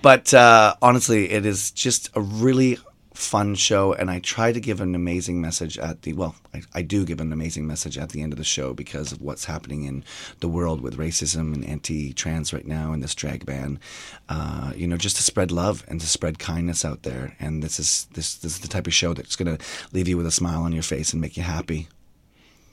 But 0.03 0.33
uh, 0.33 0.77
honestly, 0.81 1.33
it 1.33 1.45
is 1.45 1.73
just 1.73 2.11
a 2.15 2.21
really 2.21 2.79
fun 3.15 3.55
show, 3.55 3.93
and 3.93 4.11
I 4.11 4.19
try 4.19 4.53
to 4.53 4.61
give 4.61 4.81
an 4.81 4.95
amazing 4.95 5.41
message 5.41 5.79
at 5.79 6.03
the 6.03 6.13
well, 6.13 6.35
I, 6.53 6.63
I 6.75 6.83
do 6.83 7.05
give 7.05 7.21
an 7.21 7.33
amazing 7.33 7.67
message 7.67 7.97
at 7.97 8.11
the 8.11 8.21
end 8.21 8.33
of 8.33 8.39
the 8.39 8.45
show 8.45 8.75
because 8.75 9.13
of 9.13 9.23
what's 9.23 9.45
happening 9.45 9.85
in 9.85 10.05
the 10.41 10.49
world 10.49 10.81
with 10.81 10.99
racism 10.99 11.55
and 11.55 11.65
anti-trans 11.65 12.53
right 12.53 12.67
now 12.67 12.93
and 12.93 13.03
this 13.03 13.15
drag 13.15 13.47
ban. 13.47 13.79
Uh, 14.29 14.73
you 14.77 14.87
know, 14.87 14.97
just 14.97 15.17
to 15.17 15.23
spread 15.23 15.53
love 15.53 15.85
and 15.89 16.01
to 16.01 16.07
spread 16.07 16.39
kindness 16.39 16.85
out 16.85 17.05
there. 17.05 17.37
And 17.39 17.63
this 17.63 17.79
is 17.79 18.09
this 18.15 18.35
this 18.35 18.55
is 18.55 18.61
the 18.61 18.69
type 18.69 18.87
of 18.87 18.95
show 18.95 19.15
that's 19.15 19.37
going 19.37 19.57
to 19.57 19.65
leave 19.93 20.09
you 20.09 20.17
with 20.17 20.27
a 20.27 20.33
smile 20.33 20.63
on 20.63 20.73
your 20.73 20.83
face 20.83 21.13
and 21.13 21.23
make 21.23 21.37
you 21.37 21.45
happy. 21.45 21.89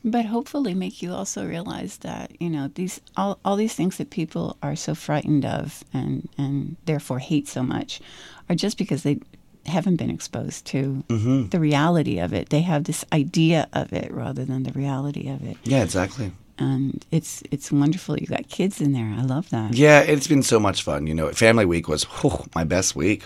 But 0.03 0.25
hopefully 0.25 0.73
make 0.73 1.03
you 1.03 1.13
also 1.13 1.47
realize 1.47 1.97
that, 1.97 2.41
you 2.41 2.49
know, 2.49 2.71
these 2.73 2.99
all, 3.15 3.37
all 3.45 3.55
these 3.55 3.75
things 3.75 3.97
that 3.97 4.09
people 4.09 4.57
are 4.63 4.75
so 4.75 4.95
frightened 4.95 5.45
of 5.45 5.83
and, 5.93 6.27
and 6.39 6.75
therefore 6.85 7.19
hate 7.19 7.47
so 7.47 7.61
much 7.61 8.01
are 8.49 8.55
just 8.55 8.79
because 8.79 9.03
they 9.03 9.19
haven't 9.65 9.97
been 9.97 10.09
exposed 10.09 10.65
to 10.67 11.03
mm-hmm. 11.07 11.47
the 11.49 11.59
reality 11.59 12.19
of 12.19 12.33
it. 12.33 12.49
They 12.49 12.61
have 12.61 12.85
this 12.85 13.05
idea 13.13 13.67
of 13.73 13.93
it 13.93 14.11
rather 14.11 14.45
than 14.45 14.63
the 14.63 14.71
reality 14.71 15.29
of 15.29 15.43
it. 15.43 15.57
Yeah, 15.63 15.83
exactly. 15.83 16.31
And 16.57 17.03
it's 17.11 17.41
it's 17.49 17.71
wonderful. 17.71 18.17
You 18.17 18.27
got 18.27 18.47
kids 18.49 18.81
in 18.81 18.93
there. 18.93 19.15
I 19.17 19.23
love 19.23 19.49
that. 19.49 19.73
Yeah, 19.73 20.01
it's 20.01 20.27
been 20.27 20.43
so 20.43 20.59
much 20.59 20.83
fun. 20.83 21.07
You 21.07 21.15
know, 21.15 21.31
Family 21.31 21.65
Week 21.65 21.87
was 21.87 22.03
whew, 22.03 22.45
my 22.53 22.63
best 22.63 22.95
week. 22.95 23.25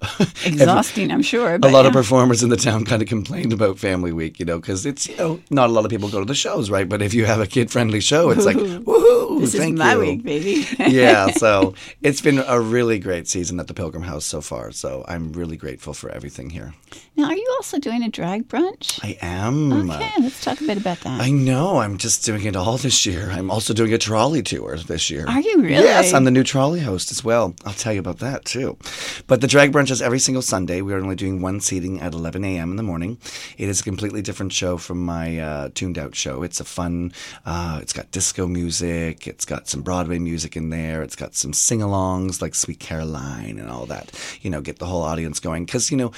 Exhausting, 0.44 1.10
I'm 1.10 1.22
sure. 1.22 1.54
a 1.56 1.68
lot 1.68 1.86
of 1.86 1.92
performers 1.92 2.42
in 2.42 2.48
the 2.48 2.56
town 2.56 2.84
kind 2.84 3.02
of 3.02 3.08
complained 3.08 3.52
about 3.52 3.78
Family 3.78 4.12
Week, 4.12 4.38
you 4.40 4.46
know, 4.46 4.58
because 4.58 4.86
it's 4.86 5.08
you 5.08 5.16
know 5.16 5.40
not 5.50 5.68
a 5.68 5.72
lot 5.72 5.84
of 5.84 5.90
people 5.90 6.08
go 6.08 6.20
to 6.20 6.24
the 6.24 6.34
shows, 6.34 6.70
right? 6.70 6.88
But 6.88 7.02
if 7.02 7.12
you 7.12 7.26
have 7.26 7.40
a 7.40 7.46
kid-friendly 7.46 8.00
show, 8.00 8.30
it's 8.30 8.46
like 8.46 8.56
woohoo! 8.56 9.40
This 9.40 9.54
thank 9.54 9.74
is 9.74 9.78
my 9.78 9.94
you. 9.94 10.00
week, 10.00 10.22
baby. 10.22 10.66
yeah, 10.78 11.30
so 11.30 11.74
it's 12.02 12.20
been 12.20 12.38
a 12.38 12.60
really 12.60 12.98
great 12.98 13.28
season 13.28 13.60
at 13.60 13.66
the 13.66 13.74
Pilgrim 13.74 14.02
House 14.02 14.24
so 14.24 14.40
far. 14.40 14.72
So 14.72 15.04
I'm 15.06 15.32
really 15.32 15.56
grateful 15.56 15.92
for 15.92 16.10
everything 16.10 16.50
here. 16.50 16.74
Now, 17.20 17.28
are 17.28 17.36
you 17.36 17.54
also 17.56 17.78
doing 17.78 18.02
a 18.02 18.08
drag 18.08 18.48
brunch? 18.48 18.98
I 19.02 19.18
am. 19.20 19.90
okay, 19.90 20.10
let's 20.20 20.42
talk 20.42 20.60
a 20.60 20.64
bit 20.64 20.78
about 20.78 21.00
that. 21.00 21.20
I 21.20 21.30
know. 21.30 21.78
I'm 21.78 21.98
just 21.98 22.24
doing 22.24 22.44
it 22.44 22.56
all 22.56 22.78
this 22.78 23.04
year. 23.04 23.30
I'm 23.30 23.50
also 23.50 23.74
doing 23.74 23.92
a 23.92 23.98
trolley 23.98 24.42
tour 24.42 24.76
this 24.76 25.10
year. 25.10 25.26
Are 25.28 25.40
you 25.40 25.62
really? 25.62 25.84
Yes, 25.84 26.12
I'm 26.12 26.24
the 26.24 26.30
new 26.30 26.44
trolley 26.44 26.80
host 26.80 27.10
as 27.10 27.22
well. 27.22 27.54
I'll 27.64 27.74
tell 27.74 27.92
you 27.92 28.00
about 28.00 28.18
that 28.20 28.44
too. 28.44 28.78
But 29.26 29.40
the 29.40 29.46
drag 29.46 29.72
brunch 29.72 29.90
is 29.90 30.00
every 30.00 30.18
single 30.18 30.42
Sunday. 30.42 30.80
We 30.80 30.94
are 30.94 30.98
only 30.98 31.14
doing 31.16 31.42
one 31.42 31.60
seating 31.60 32.00
at 32.00 32.14
11 32.14 32.44
a.m. 32.44 32.70
in 32.70 32.76
the 32.76 32.82
morning. 32.82 33.18
It 33.58 33.68
is 33.68 33.80
a 33.80 33.84
completely 33.84 34.22
different 34.22 34.52
show 34.52 34.78
from 34.78 35.04
my 35.04 35.38
uh, 35.38 35.68
tuned 35.74 35.98
out 35.98 36.14
show. 36.14 36.42
It's 36.42 36.60
a 36.60 36.64
fun. 36.64 37.12
Uh, 37.44 37.80
it's 37.82 37.92
got 37.92 38.10
disco 38.12 38.46
music. 38.46 39.26
It's 39.26 39.44
got 39.44 39.68
some 39.68 39.82
Broadway 39.82 40.18
music 40.18 40.56
in 40.56 40.70
there. 40.70 41.02
It's 41.02 41.16
got 41.16 41.34
some 41.34 41.52
sing-alongs 41.52 42.40
like 42.40 42.54
Sweet 42.54 42.80
Caroline 42.80 43.58
and 43.58 43.70
all 43.70 43.86
that. 43.86 44.10
You 44.40 44.50
know, 44.50 44.60
get 44.60 44.78
the 44.78 44.86
whole 44.86 45.02
audience 45.02 45.40
going 45.40 45.66
because 45.66 45.90
you 45.90 45.96
know. 45.96 46.12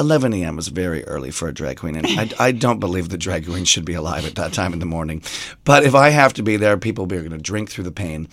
11 0.00 0.32
a.m. 0.34 0.58
is 0.58 0.68
very 0.68 1.04
early 1.04 1.30
for 1.30 1.48
a 1.48 1.54
drag 1.54 1.78
queen, 1.78 1.96
and 1.96 2.06
I, 2.06 2.30
I 2.48 2.52
don't 2.52 2.80
believe 2.80 3.08
the 3.08 3.18
drag 3.18 3.46
queen 3.46 3.64
should 3.64 3.84
be 3.84 3.94
alive 3.94 4.26
at 4.26 4.34
that 4.36 4.52
time 4.52 4.72
in 4.72 4.78
the 4.78 4.86
morning. 4.86 5.22
But 5.64 5.84
if 5.84 5.94
I 5.94 6.10
have 6.10 6.34
to 6.34 6.42
be 6.42 6.56
there, 6.56 6.76
people 6.76 7.04
are 7.04 7.08
going 7.08 7.30
to 7.30 7.38
drink 7.38 7.70
through 7.70 7.84
the 7.84 7.92
pain, 7.92 8.28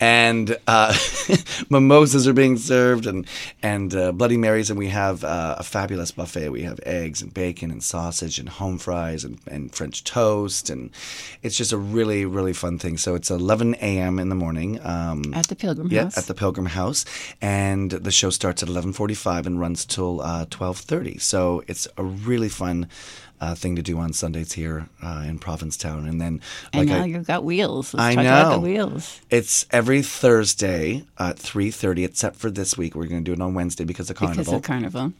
and 0.00 0.56
uh, 0.66 0.96
mimosas 1.70 2.26
are 2.26 2.32
being 2.32 2.56
served, 2.56 3.06
and 3.06 3.26
and 3.62 3.94
uh, 3.94 4.12
Bloody 4.12 4.36
Marys, 4.36 4.70
and 4.70 4.78
we 4.78 4.88
have 4.88 5.24
uh, 5.24 5.56
a 5.58 5.62
fabulous 5.62 6.10
buffet. 6.10 6.50
We 6.50 6.62
have 6.62 6.80
eggs 6.84 7.22
and 7.22 7.32
bacon 7.32 7.70
and 7.70 7.82
sausage 7.82 8.38
and 8.38 8.48
home 8.48 8.78
fries 8.78 9.24
and, 9.24 9.38
and 9.46 9.74
French 9.74 10.04
toast, 10.04 10.70
and 10.70 10.90
it's 11.42 11.56
just 11.56 11.72
a 11.72 11.78
really 11.78 12.24
really 12.24 12.52
fun 12.52 12.78
thing. 12.78 12.96
So 12.96 13.14
it's 13.14 13.30
11 13.30 13.76
a.m. 13.76 14.18
in 14.18 14.28
the 14.28 14.34
morning. 14.34 14.80
Um, 14.84 15.32
at 15.34 15.48
the 15.48 15.56
Pilgrim 15.56 15.88
yeah, 15.90 16.04
House. 16.04 16.18
at 16.18 16.24
the 16.24 16.34
Pilgrim 16.34 16.66
House, 16.66 17.04
and 17.40 17.90
the 17.90 18.10
show 18.10 18.30
starts 18.30 18.62
at 18.62 18.68
eleven 18.68 18.92
forty-five 18.92 19.46
and 19.46 19.60
runs 19.60 19.84
till 19.84 20.20
uh, 20.20 20.44
twelve 20.98 21.06
thirty. 21.06 21.18
So 21.18 21.62
it's 21.66 21.88
a 21.96 22.02
really 22.04 22.48
fun 22.48 22.88
uh, 23.40 23.54
thing 23.54 23.76
to 23.76 23.82
do 23.82 23.98
on 23.98 24.12
Sundays 24.12 24.52
here 24.52 24.88
uh, 25.02 25.24
in 25.26 25.38
Provincetown. 25.38 26.06
And 26.08 26.20
then, 26.20 26.40
and 26.72 26.88
now 26.88 27.02
I, 27.02 27.06
you've 27.06 27.26
got 27.26 27.44
wheels. 27.44 27.94
Let's 27.94 28.04
I 28.04 28.14
talk 28.14 28.24
about 28.24 28.52
the 28.52 28.60
wheels. 28.60 29.20
it's 29.30 29.66
every 29.70 30.02
Thursday 30.02 31.04
at 31.18 31.38
three 31.38 31.70
thirty, 31.70 32.04
except 32.04 32.36
for 32.36 32.50
this 32.50 32.76
week. 32.76 32.94
We're 32.94 33.06
going 33.06 33.24
to 33.24 33.28
do 33.28 33.32
it 33.32 33.40
on 33.40 33.54
Wednesday 33.54 33.84
because 33.84 34.10
of 34.10 34.16
carnival. 34.16 34.44
Because 34.44 34.54
of 34.54 34.62
carnival. 34.62 35.12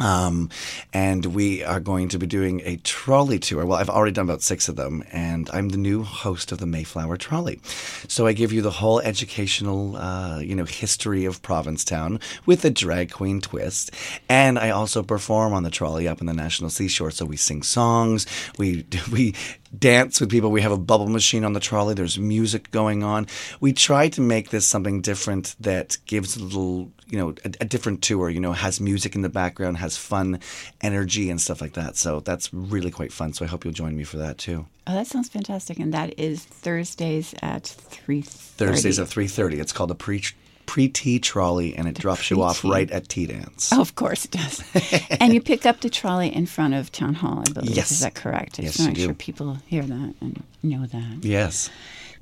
Um, 0.00 0.50
and 0.92 1.26
we 1.26 1.64
are 1.64 1.80
going 1.80 2.08
to 2.10 2.18
be 2.18 2.26
doing 2.26 2.62
a 2.64 2.76
trolley 2.78 3.38
tour. 3.38 3.66
Well, 3.66 3.78
I've 3.78 3.90
already 3.90 4.12
done 4.12 4.26
about 4.26 4.42
six 4.42 4.68
of 4.68 4.76
them, 4.76 5.04
and 5.12 5.48
I'm 5.52 5.70
the 5.70 5.78
new 5.78 6.02
host 6.02 6.52
of 6.52 6.58
the 6.58 6.66
Mayflower 6.66 7.16
Trolley. 7.16 7.60
So 8.08 8.26
I 8.26 8.32
give 8.32 8.52
you 8.52 8.62
the 8.62 8.70
whole 8.70 9.00
educational, 9.00 9.96
uh, 9.96 10.38
you 10.38 10.54
know, 10.54 10.64
history 10.64 11.24
of 11.24 11.42
Provincetown 11.42 12.20
with 12.46 12.64
a 12.64 12.70
drag 12.70 13.10
queen 13.10 13.40
twist, 13.40 13.90
and 14.28 14.58
I 14.58 14.70
also 14.70 15.02
perform 15.02 15.52
on 15.52 15.62
the 15.62 15.70
trolley 15.70 16.06
up 16.06 16.20
in 16.20 16.26
the 16.26 16.34
National 16.34 16.70
Seashore. 16.70 17.10
So 17.10 17.24
we 17.24 17.36
sing 17.36 17.62
songs, 17.62 18.26
we 18.58 18.84
we 19.12 19.34
dance 19.76 20.20
with 20.20 20.30
people. 20.30 20.50
We 20.50 20.62
have 20.62 20.72
a 20.72 20.78
bubble 20.78 21.08
machine 21.08 21.44
on 21.44 21.52
the 21.52 21.60
trolley. 21.60 21.94
There's 21.94 22.18
music 22.18 22.70
going 22.70 23.02
on. 23.02 23.26
We 23.60 23.72
try 23.72 24.08
to 24.10 24.20
make 24.20 24.50
this 24.50 24.66
something 24.66 25.00
different 25.00 25.56
that 25.60 25.98
gives 26.06 26.36
a 26.36 26.44
little, 26.44 26.92
you 27.08 27.18
know, 27.18 27.34
a, 27.44 27.52
a 27.60 27.64
different 27.64 28.02
tour. 28.02 28.30
You 28.30 28.40
know, 28.40 28.52
has 28.52 28.80
music 28.80 29.14
in 29.14 29.22
the 29.22 29.28
background, 29.28 29.78
has 29.78 29.96
fun, 29.96 30.40
energy, 30.80 31.30
and 31.30 31.40
stuff 31.40 31.60
like 31.60 31.74
that. 31.74 31.96
So 31.96 32.20
that's 32.20 32.52
really 32.52 32.90
quite 32.90 33.12
fun. 33.12 33.32
So 33.32 33.44
I 33.44 33.48
hope 33.48 33.64
you'll 33.64 33.74
join 33.74 33.96
me 33.96 34.04
for 34.04 34.18
that 34.18 34.38
too. 34.38 34.66
Oh, 34.86 34.94
that 34.94 35.06
sounds 35.06 35.28
fantastic. 35.28 35.78
And 35.78 35.92
that 35.92 36.18
is 36.18 36.44
Thursdays 36.44 37.34
at 37.42 37.66
3 37.66 38.22
Thursdays 38.22 38.98
at 38.98 39.08
three 39.08 39.28
thirty. 39.28 39.60
It's 39.60 39.72
called 39.72 39.90
a 39.90 39.94
pre 39.94 40.22
pre 40.66 40.88
tea 40.88 41.18
trolley, 41.18 41.74
and 41.74 41.88
it 41.88 41.98
drops 41.98 42.30
you 42.30 42.42
off 42.42 42.62
right 42.62 42.90
at 42.90 43.08
tea 43.08 43.26
dance. 43.26 43.72
Oh, 43.72 43.80
of 43.80 43.94
course 43.94 44.26
it 44.26 44.30
does. 44.30 44.62
and 45.20 45.32
you 45.32 45.40
pick 45.40 45.64
up 45.66 45.80
the 45.80 45.88
trolley 45.90 46.32
in 46.34 46.46
front 46.46 46.74
of 46.74 46.92
Town 46.92 47.14
Hall, 47.14 47.42
I 47.46 47.50
believe. 47.52 47.74
Yes. 47.74 47.90
Is 47.90 48.00
that 48.00 48.14
correct? 48.14 48.60
I 48.60 48.64
Yes, 48.64 48.76
just 48.76 48.88
make 48.88 48.98
sure 48.98 49.14
people 49.14 49.54
hear 49.66 49.82
that 49.82 50.14
and 50.20 50.42
know 50.62 50.86
that. 50.86 51.18
Yes. 51.24 51.70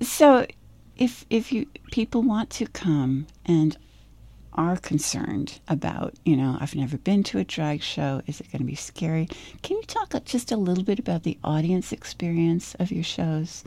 So, 0.01 0.46
if 0.96 1.27
if 1.29 1.53
you 1.53 1.66
people 1.90 2.22
want 2.22 2.51
to 2.51 2.66
come 2.68 3.27
and 3.44 3.77
are 4.57 4.77
concerned 4.77 5.61
about, 5.69 6.14
you 6.25 6.37
know, 6.37 6.57
I've 6.61 6.75
never 6.75 6.97
been 6.97 7.23
to 7.25 7.38
a 7.38 7.45
drag 7.45 7.83
show. 7.83 8.23
Is 8.27 8.40
it 8.40 8.51
going 8.51 8.61
to 8.61 8.66
be 8.66 8.75
scary? 8.75 9.29
Can 9.62 9.77
you 9.77 9.83
talk 9.85 10.14
just 10.25 10.53
a 10.53 10.57
little 10.57 10.85
bit 10.85 10.99
about 10.99 11.23
the 11.23 11.38
audience 11.45 11.92
experience 11.92 12.75
of 12.77 12.90
your 12.90 13.05
shows? 13.05 13.64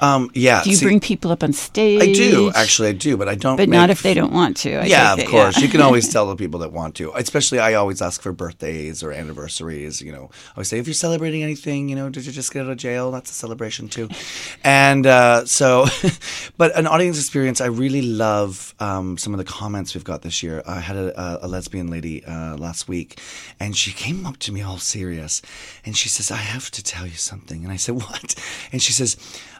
Um, 0.00 0.30
yeah. 0.34 0.62
Do 0.62 0.70
you 0.70 0.76
see, 0.76 0.86
bring 0.86 1.00
people 1.00 1.30
up 1.30 1.42
on 1.42 1.52
stage? 1.52 2.02
I 2.02 2.12
do 2.12 2.50
actually. 2.54 2.88
I 2.88 2.92
do, 2.92 3.16
but 3.16 3.28
I 3.28 3.34
don't. 3.34 3.56
but 3.56 3.68
not 3.68 3.90
if 3.90 4.02
they 4.02 4.14
don't 4.14 4.32
want 4.32 4.56
to. 4.58 4.76
I 4.76 4.86
yeah, 4.86 5.12
of 5.12 5.24
course. 5.26 5.58
You 5.58 5.68
can 5.68 5.80
always 5.80 6.08
tell 6.12 6.26
the 6.26 6.36
people 6.36 6.60
that 6.60 6.72
want 6.72 6.94
to. 6.96 7.12
Especially, 7.12 7.58
I 7.58 7.74
always 7.74 8.00
ask 8.00 8.22
for 8.22 8.32
birthdays 8.32 9.02
or 9.02 9.12
anniversaries. 9.12 10.00
You 10.00 10.12
know, 10.12 10.30
I 10.48 10.56
always 10.56 10.68
say 10.68 10.78
if 10.78 10.86
you're 10.86 10.94
celebrating 10.94 11.42
anything, 11.42 11.88
you 11.88 11.96
know, 11.96 12.08
did 12.08 12.24
you 12.24 12.32
just 12.32 12.52
get 12.52 12.64
out 12.64 12.70
of 12.70 12.78
jail? 12.78 13.10
That's 13.10 13.30
a 13.30 13.34
celebration 13.34 13.88
too. 13.88 14.08
And 14.62 15.06
uh, 15.06 15.46
so, 15.46 15.86
but 16.56 16.76
an 16.76 16.86
audience 16.86 17.18
experience, 17.18 17.60
I 17.60 17.66
really 17.66 18.02
love 18.02 18.74
um, 18.78 19.16
some 19.16 19.32
of 19.32 19.38
the 19.38 19.44
comments 19.44 19.94
we've 19.94 20.04
got 20.04 20.22
this 20.22 20.29
year. 20.42 20.62
I 20.66 20.80
had 20.80 20.96
a, 20.96 21.44
a 21.44 21.48
lesbian 21.48 21.88
lady 21.88 22.24
uh, 22.24 22.56
last 22.56 22.88
week, 22.88 23.20
and 23.58 23.76
she 23.76 23.92
came 23.92 24.26
up 24.26 24.38
to 24.38 24.52
me 24.52 24.62
all 24.62 24.78
serious, 24.78 25.42
and 25.84 25.96
she 25.96 26.08
says, 26.08 26.30
"I 26.30 26.36
have 26.54 26.70
to 26.70 26.82
tell 26.82 27.06
you 27.06 27.16
something." 27.16 27.64
And 27.64 27.72
I 27.72 27.76
said, 27.76 27.94
"What?" 28.06 28.34
And 28.72 28.80
she 28.82 28.92
says, 28.92 29.16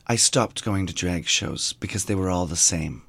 "I 0.06 0.16
stopped 0.16 0.64
going 0.64 0.86
to 0.86 0.94
drag 0.94 1.26
shows 1.26 1.74
because 1.74 2.04
they 2.04 2.14
were 2.14 2.30
all 2.30 2.46
the 2.46 2.56
same." 2.56 3.02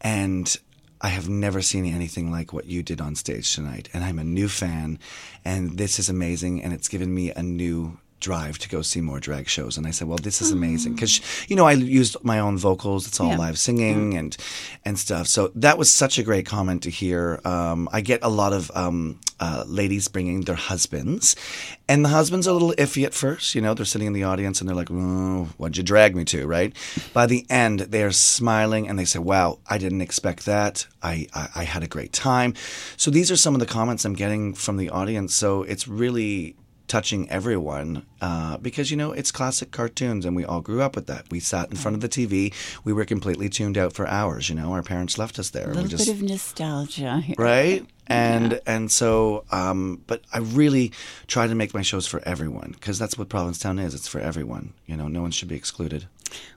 and 0.00 0.56
I 1.00 1.08
have 1.08 1.28
never 1.28 1.62
seen 1.62 1.86
anything 1.86 2.30
like 2.30 2.52
what 2.52 2.66
you 2.66 2.82
did 2.82 3.00
on 3.00 3.14
stage 3.14 3.54
tonight. 3.54 3.88
And 3.92 4.04
I'm 4.04 4.18
a 4.18 4.24
new 4.24 4.48
fan, 4.48 4.98
and 5.44 5.78
this 5.78 5.98
is 5.98 6.08
amazing, 6.08 6.62
and 6.62 6.72
it's 6.72 6.88
given 6.88 7.14
me 7.14 7.30
a 7.30 7.42
new 7.42 7.98
drive 8.20 8.58
to 8.58 8.68
go 8.68 8.82
see 8.82 9.00
more 9.00 9.20
drag 9.20 9.48
shows. 9.48 9.76
And 9.78 9.86
I 9.86 9.90
said 9.90 10.08
well 10.08 10.18
this 10.18 10.40
is 10.42 10.50
amazing. 10.52 10.94
Because 10.94 11.20
you 11.48 11.56
know 11.56 11.66
I 11.66 11.72
used 11.72 12.16
my 12.22 12.38
own 12.38 12.58
vocals. 12.58 13.06
It's 13.08 13.18
all 13.20 13.30
Yeah. 13.30 13.38
live 13.38 13.58
singing 13.58 14.16
and 14.16 14.36
and 14.84 14.98
stuff. 14.98 15.26
So 15.26 15.50
that 15.54 15.78
was 15.78 15.92
such 15.92 16.18
a 16.18 16.22
great 16.22 16.46
comment 16.46 16.82
to 16.84 16.90
hear. 16.90 17.40
Um, 17.44 17.88
I 17.92 18.00
get 18.00 18.20
a 18.22 18.28
lot 18.28 18.52
of 18.52 18.70
um, 18.74 19.18
uh, 19.40 19.64
ladies 19.66 20.08
bringing 20.08 20.42
their 20.42 20.54
husbands. 20.54 21.34
And 21.88 22.04
the 22.04 22.10
husbands 22.10 22.46
are 22.46 22.50
a 22.50 22.52
little 22.52 22.74
iffy 22.78 23.04
at 23.04 23.14
first 23.14 23.54
you 23.54 23.60
know 23.60 23.74
they're 23.74 23.84
sitting 23.84 24.06
in 24.06 24.12
the 24.12 24.22
audience 24.24 24.60
and 24.60 24.68
they're 24.68 24.76
like 24.76 24.90
oh, 24.92 25.48
what'd 25.56 25.76
you 25.76 25.82
drag 25.82 26.14
me 26.14 26.24
to 26.26 26.46
right? 26.46 26.72
By 27.12 27.26
the 27.26 27.44
end 27.50 27.80
they're 27.80 28.12
smiling 28.12 28.86
and 28.88 28.98
they 28.98 29.04
say 29.06 29.18
wow 29.18 29.58
I 29.68 29.78
didn't 29.78 30.00
expect 30.02 30.44
that. 30.46 30.86
I, 31.02 31.26
I, 31.34 31.48
I 31.56 31.64
had 31.64 31.82
a 31.82 31.86
great 31.88 32.12
time. 32.12 32.54
So 32.96 33.10
these 33.10 33.30
are 33.30 33.36
some 33.36 33.54
of 33.54 33.60
the 33.60 33.66
comments 33.66 34.04
I'm 34.04 34.14
getting 34.14 34.54
from 34.54 34.76
the 34.76 34.90
audience. 34.90 35.34
So 35.34 35.62
it's 35.62 35.88
really 35.88 36.54
touching 36.90 37.30
everyone 37.30 38.04
uh, 38.20 38.56
because 38.58 38.90
you 38.90 38.96
know 38.96 39.12
it's 39.12 39.30
classic 39.30 39.70
cartoons 39.70 40.26
and 40.26 40.34
we 40.34 40.44
all 40.44 40.60
grew 40.60 40.82
up 40.82 40.96
with 40.96 41.06
that. 41.06 41.24
We 41.30 41.38
sat 41.38 41.70
in 41.70 41.76
front 41.76 41.94
of 41.94 42.00
the 42.00 42.08
tv 42.08 42.52
we 42.82 42.92
were 42.92 43.04
completely 43.04 43.48
tuned 43.48 43.78
out 43.78 43.92
for 43.92 44.06
hours 44.08 44.48
you 44.50 44.56
know 44.56 44.72
our 44.72 44.82
parents 44.82 45.16
left 45.16 45.38
us 45.38 45.50
there 45.50 45.70
A 45.70 45.74
little 45.74 45.88
just 45.88 46.06
bit 46.06 46.16
of 46.16 46.22
nostalgia. 46.22 47.18
Here. 47.20 47.36
right 47.52 47.86
and 48.08 48.60
and 48.66 48.90
so 48.90 49.44
um 49.52 50.02
but 50.08 50.22
i 50.32 50.38
really 50.38 50.90
try 51.28 51.46
to 51.46 51.54
make 51.54 51.72
my 51.72 51.82
shows 51.82 52.06
for 52.08 52.20
everyone 52.26 52.72
because 52.72 52.98
that's 52.98 53.16
what 53.16 53.28
provincetown 53.28 53.78
is 53.78 53.94
it's 53.94 54.08
for 54.08 54.20
everyone 54.20 54.72
you 54.86 54.96
know 54.96 55.06
no 55.06 55.22
one 55.22 55.30
should 55.30 55.48
be 55.48 55.54
excluded 55.54 56.06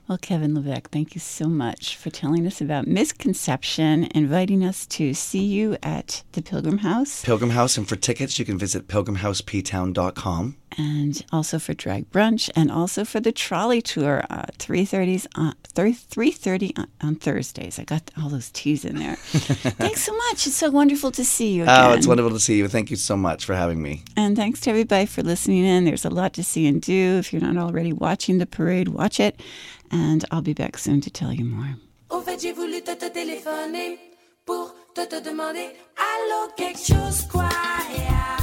Well, 0.08 0.18
Kevin 0.18 0.54
Levesque, 0.54 0.90
thank 0.90 1.14
you 1.14 1.20
so 1.20 1.46
much 1.46 1.96
for 1.96 2.10
telling 2.10 2.46
us 2.46 2.60
about 2.60 2.86
misconception, 2.86 4.08
inviting 4.14 4.62
us 4.62 4.84
to 4.88 5.14
see 5.14 5.44
you 5.44 5.78
at 5.82 6.22
the 6.32 6.42
Pilgrim 6.42 6.78
House, 6.78 7.24
Pilgrim 7.24 7.50
House, 7.50 7.78
and 7.78 7.88
for 7.88 7.96
tickets, 7.96 8.38
you 8.38 8.44
can 8.44 8.58
visit 8.58 8.86
pilgrimhouseptown.com. 8.86 10.56
and 10.76 11.24
also 11.32 11.58
for 11.58 11.72
Drag 11.72 12.10
Brunch, 12.10 12.50
and 12.54 12.70
also 12.70 13.04
for 13.04 13.20
the 13.20 13.32
trolley 13.32 13.80
tour, 13.80 14.24
uh, 14.28 14.42
3.30s 14.58 15.26
on, 15.36 15.54
3.30 15.74 16.78
on, 16.78 16.86
on 17.00 17.14
Thursdays. 17.14 17.78
I 17.78 17.84
got 17.84 18.10
all 18.20 18.28
those 18.28 18.50
T's 18.50 18.84
in 18.84 18.98
there. 18.98 19.16
thanks 19.16 20.02
so 20.02 20.14
much. 20.16 20.46
It's 20.46 20.56
so 20.56 20.70
wonderful 20.70 21.10
to 21.12 21.24
see 21.24 21.54
you 21.54 21.62
again. 21.62 21.90
Oh, 21.90 21.92
it's 21.94 22.06
wonderful 22.06 22.32
to 22.32 22.40
see 22.40 22.56
you. 22.58 22.68
Thank 22.68 22.90
you 22.90 22.96
so 22.96 23.16
much 23.16 23.44
for 23.44 23.54
having 23.54 23.80
me. 23.80 24.02
And 24.16 24.36
thanks 24.36 24.60
to 24.62 24.70
everybody 24.70 25.06
for 25.06 25.22
listening 25.22 25.64
in. 25.64 25.84
There's 25.84 26.04
a 26.04 26.10
lot 26.10 26.34
to 26.34 26.44
see 26.44 26.66
and 26.66 26.82
do. 26.82 27.16
If 27.18 27.32
you're 27.32 27.40
not 27.40 27.56
already 27.56 27.92
watching 27.92 28.38
the 28.38 28.46
parade, 28.46 28.88
watch 28.88 29.18
it. 29.20 29.40
And 29.90 30.24
I'll 30.30 30.42
be 30.42 30.54
back 30.54 30.78
soon 30.78 31.00
to 31.02 31.10
tell 31.10 31.32
you 31.32 31.44
more. 31.44 31.76
Fait, 32.24 32.40
j'ai 32.40 32.52
voulu 32.52 32.80
te, 32.82 32.94
te 32.94 33.06
téléphoner 33.10 33.98
pour 34.46 34.74
te, 34.94 35.02
te 35.06 35.20
demander 35.20 35.68
Allô, 35.96 36.50
quelque 36.56 36.78
chose 36.78 37.22
quoi 37.30 37.48
yeah. 37.94 38.36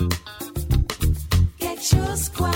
Mm. 0.00 0.08
Quelque 1.58 1.82
chose 1.82 2.28
quoi 2.28 2.50